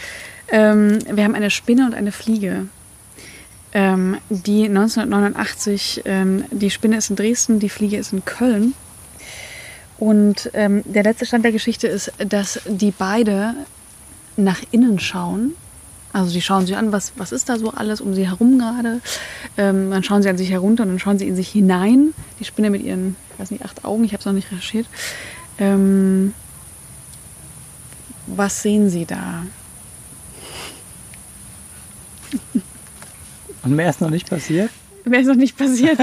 Ähm, 0.50 1.00
wir 1.12 1.24
haben 1.24 1.36
eine 1.36 1.50
Spinne 1.50 1.86
und 1.86 1.96
eine 1.96 2.12
Fliege. 2.12 2.68
Ähm, 3.74 4.18
die 4.30 4.66
1989, 4.66 6.04
ähm, 6.06 6.46
die 6.52 6.70
Spinne 6.70 6.98
ist 6.98 7.10
in 7.10 7.16
Dresden, 7.16 7.60
die 7.60 7.70
Fliege 7.70 7.98
ist 7.98 8.14
in 8.14 8.24
Köln. 8.24 8.74
Und 9.98 10.52
ähm, 10.54 10.84
der 10.86 11.04
letzte 11.04 11.26
Stand 11.26 11.44
der 11.44 11.52
Geschichte 11.52 11.88
ist, 11.88 12.12
dass 12.20 12.62
die 12.68 12.92
beide 12.92 13.56
nach 14.36 14.62
innen 14.72 15.00
schauen. 15.00 15.54
Also 16.14 16.30
sie 16.30 16.42
schauen 16.42 16.66
sich 16.66 16.78
an, 16.78 16.92
was, 16.92 17.14
was 17.18 17.32
ist 17.32 17.50
da 17.50 17.58
so 17.58 17.72
alles 17.72 18.02
um 18.02 18.14
sie 18.14 18.28
herum 18.28 18.60
gerade. 18.60 19.02
Ähm, 19.58 19.92
dann 19.92 20.04
schauen 20.04 20.22
sie 20.22 20.30
an 20.30 20.38
sich 20.38 20.50
herunter 20.50 20.84
und 20.84 20.90
dann 20.90 21.00
schauen 21.00 21.20
sie 21.20 21.28
in 21.28 21.36
sich 21.36 21.50
hinein. 21.50 22.14
Die 22.40 22.46
Spinne 22.46 22.70
mit 22.70 22.84
ihren, 22.84 23.16
ich 23.34 23.40
weiß 23.40 23.52
nicht, 23.52 23.66
acht 23.66 23.86
Augen, 23.86 24.04
ich 24.04 24.14
habe 24.14 24.20
es 24.20 24.26
noch 24.26 24.34
nicht 24.34 24.52
recherchiert. 24.52 24.88
Ähm, 25.60 26.34
was 28.28 28.62
sehen 28.62 28.90
sie 28.90 29.06
da? 29.06 29.44
Und 33.64 33.76
mehr 33.76 33.90
ist 33.90 34.02
noch 34.02 34.10
nicht 34.10 34.30
passiert? 34.30 34.70
Mehr 35.08 35.22
ist 35.22 35.28
noch 35.28 35.36
nicht 35.36 35.58
passiert. 35.58 36.00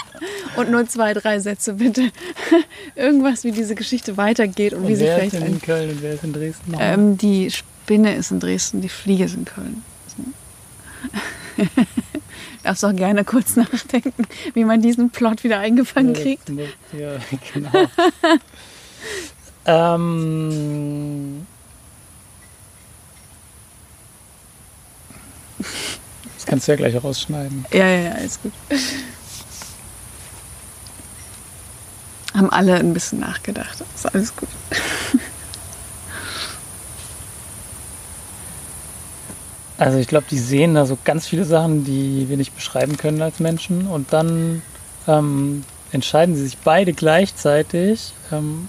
und 0.56 0.70
nur 0.70 0.86
zwei, 0.88 1.14
drei 1.14 1.38
Sätze 1.40 1.74
bitte. 1.74 2.10
Irgendwas, 2.94 3.44
wie 3.44 3.52
diese 3.52 3.74
Geschichte 3.74 4.16
weitergeht 4.16 4.72
und, 4.74 4.82
und 4.82 4.88
wie 4.88 4.96
sie 4.96 5.04
vielleicht. 5.04 5.32
Wer 5.32 5.40
ist 5.40 5.48
in 5.48 5.60
Köln 5.60 5.90
und 5.90 6.02
wer 6.02 6.14
ist 6.14 6.24
in 6.24 6.32
Dresden? 6.32 6.76
Ähm, 6.78 7.18
die 7.18 7.50
Spinne 7.50 8.14
ist 8.14 8.30
in 8.30 8.40
Dresden, 8.40 8.80
die 8.80 8.88
Fliege 8.88 9.24
ist 9.24 9.34
in 9.34 9.44
Köln. 9.44 9.82
Darfst 12.62 12.84
auch 12.84 12.96
gerne 12.96 13.24
kurz 13.24 13.56
nachdenken, 13.56 14.26
wie 14.54 14.64
man 14.64 14.80
diesen 14.80 15.10
Plot 15.10 15.44
wieder 15.44 15.58
eingefangen 15.58 16.14
kriegt. 16.14 16.48
Ja, 16.48 17.16
genau. 17.52 17.70
ähm, 19.66 21.46
kannst 26.54 26.68
du 26.68 26.72
ja 26.72 26.76
gleich 26.76 27.02
rausschneiden. 27.02 27.66
Ja, 27.72 27.84
ja, 27.84 28.00
ja, 28.00 28.12
ist 28.12 28.40
gut. 28.40 28.52
Haben 32.32 32.50
alle 32.50 32.76
ein 32.76 32.94
bisschen 32.94 33.18
nachgedacht. 33.18 33.82
Ist 33.92 34.14
alles 34.14 34.36
gut. 34.36 34.48
Also 39.76 39.98
ich 39.98 40.06
glaube, 40.06 40.26
die 40.30 40.38
sehen 40.38 40.76
da 40.76 40.86
so 40.86 40.96
ganz 41.02 41.26
viele 41.26 41.44
Sachen, 41.44 41.84
die 41.84 42.28
wir 42.28 42.36
nicht 42.36 42.54
beschreiben 42.54 42.96
können 42.96 43.20
als 43.20 43.40
Menschen. 43.40 43.88
Und 43.88 44.12
dann 44.12 44.62
ähm, 45.08 45.64
entscheiden 45.90 46.36
sie 46.36 46.44
sich 46.44 46.58
beide 46.58 46.92
gleichzeitig, 46.92 48.12
ähm, 48.30 48.68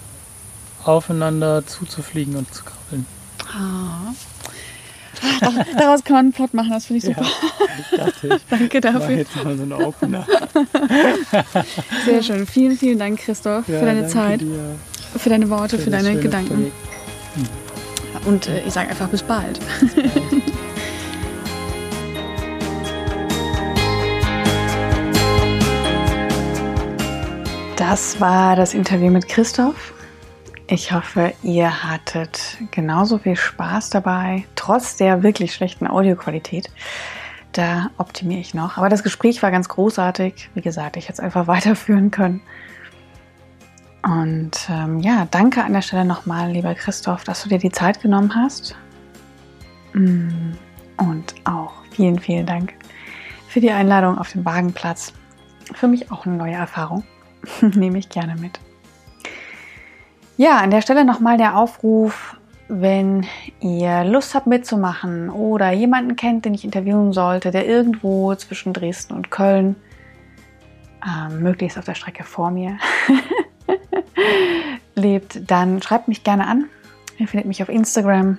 aufeinander 0.82 1.64
zuzufliegen 1.64 2.34
und 2.34 2.52
zu 2.52 2.64
krabbeln. 2.64 3.06
Ah. 3.44 4.12
Daraus 5.78 6.04
kann 6.04 6.14
man 6.14 6.24
einen 6.26 6.32
Plot 6.32 6.54
machen, 6.54 6.70
das 6.70 6.86
finde 6.86 6.98
ich 6.98 7.04
super. 7.04 7.26
Ja, 7.92 8.06
dachte 8.06 8.26
ich. 8.28 8.42
Danke 8.50 8.80
dafür. 8.80 9.16
Jetzt 9.16 9.36
mal 9.36 9.56
so 9.56 9.62
eine 9.62 9.78
Opener. 9.78 10.26
Sehr 12.04 12.22
schön. 12.22 12.46
Vielen, 12.46 12.76
vielen 12.76 12.98
Dank, 12.98 13.20
Christoph, 13.20 13.68
ja, 13.68 13.78
für 13.78 13.86
deine 13.86 14.06
Zeit, 14.08 14.40
dir. 14.40 14.76
für 15.16 15.28
deine 15.28 15.48
Worte, 15.50 15.78
für, 15.78 15.84
für 15.84 15.90
deine 15.90 16.16
Gedanken. 16.16 16.72
Hm. 17.34 17.46
Und 18.26 18.48
äh, 18.48 18.62
ich 18.66 18.72
sage 18.72 18.90
einfach 18.90 19.08
bis 19.08 19.22
bald. 19.22 19.60
Bis 19.80 19.94
bald. 19.94 20.42
Das 27.76 28.18
war 28.20 28.56
das 28.56 28.72
Interview 28.72 29.10
mit 29.10 29.28
Christoph. 29.28 29.92
Ich 30.68 30.90
hoffe, 30.90 31.32
ihr 31.44 31.84
hattet 31.84 32.58
genauso 32.72 33.18
viel 33.18 33.36
Spaß 33.36 33.90
dabei, 33.90 34.44
trotz 34.56 34.96
der 34.96 35.22
wirklich 35.22 35.54
schlechten 35.54 35.86
Audioqualität. 35.86 36.70
Da 37.52 37.90
optimiere 37.98 38.40
ich 38.40 38.52
noch. 38.52 38.76
Aber 38.76 38.88
das 38.88 39.04
Gespräch 39.04 39.42
war 39.44 39.52
ganz 39.52 39.68
großartig. 39.68 40.50
Wie 40.54 40.60
gesagt, 40.60 40.96
ich 40.96 41.04
hätte 41.04 41.14
es 41.14 41.20
einfach 41.20 41.46
weiterführen 41.46 42.10
können. 42.10 42.40
Und 44.02 44.68
ähm, 44.68 44.98
ja, 45.00 45.28
danke 45.30 45.62
an 45.62 45.72
der 45.72 45.82
Stelle 45.82 46.04
nochmal, 46.04 46.50
lieber 46.50 46.74
Christoph, 46.74 47.22
dass 47.22 47.42
du 47.42 47.48
dir 47.48 47.58
die 47.58 47.70
Zeit 47.70 48.00
genommen 48.00 48.34
hast. 48.34 48.76
Mm, 49.94 50.52
und 50.96 51.34
auch 51.44 51.72
vielen, 51.92 52.18
vielen 52.18 52.46
Dank 52.46 52.74
für 53.48 53.60
die 53.60 53.70
Einladung 53.70 54.18
auf 54.18 54.32
den 54.32 54.44
Wagenplatz. 54.44 55.12
Für 55.74 55.86
mich 55.86 56.10
auch 56.10 56.26
eine 56.26 56.36
neue 56.36 56.54
Erfahrung. 56.54 57.04
Nehme 57.60 57.98
ich 57.98 58.08
gerne 58.08 58.34
mit. 58.36 58.58
Ja, 60.36 60.58
an 60.58 60.70
der 60.70 60.82
Stelle 60.82 61.04
nochmal 61.04 61.38
der 61.38 61.56
Aufruf, 61.56 62.36
wenn 62.68 63.26
ihr 63.60 64.04
Lust 64.04 64.34
habt 64.34 64.46
mitzumachen 64.46 65.30
oder 65.30 65.70
jemanden 65.70 66.16
kennt, 66.16 66.44
den 66.44 66.52
ich 66.52 66.64
interviewen 66.64 67.12
sollte, 67.12 67.50
der 67.50 67.66
irgendwo 67.66 68.34
zwischen 68.34 68.72
Dresden 68.72 69.14
und 69.14 69.30
Köln, 69.30 69.76
äh, 71.02 71.32
möglichst 71.32 71.78
auf 71.78 71.84
der 71.84 71.94
Strecke 71.94 72.24
vor 72.24 72.50
mir, 72.50 72.78
lebt, 74.94 75.50
dann 75.50 75.80
schreibt 75.80 76.08
mich 76.08 76.22
gerne 76.24 76.46
an. 76.46 76.66
Ihr 77.18 77.28
findet 77.28 77.46
mich 77.46 77.62
auf 77.62 77.68
Instagram 77.68 78.38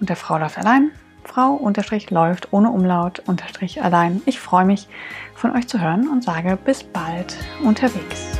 unter 0.00 0.16
Frau 0.16 0.36
läuft 0.36 0.58
allein. 0.58 0.90
Frau 1.24 1.54
unterstrich 1.54 2.10
läuft 2.10 2.52
ohne 2.52 2.70
Umlaut 2.70 3.22
unterstrich 3.26 3.82
allein. 3.82 4.20
Ich 4.26 4.38
freue 4.38 4.66
mich 4.66 4.88
von 5.34 5.56
euch 5.56 5.66
zu 5.68 5.80
hören 5.80 6.08
und 6.08 6.22
sage 6.22 6.58
bis 6.62 6.84
bald 6.84 7.36
unterwegs. 7.62 8.38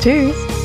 Tschüss! 0.00 0.57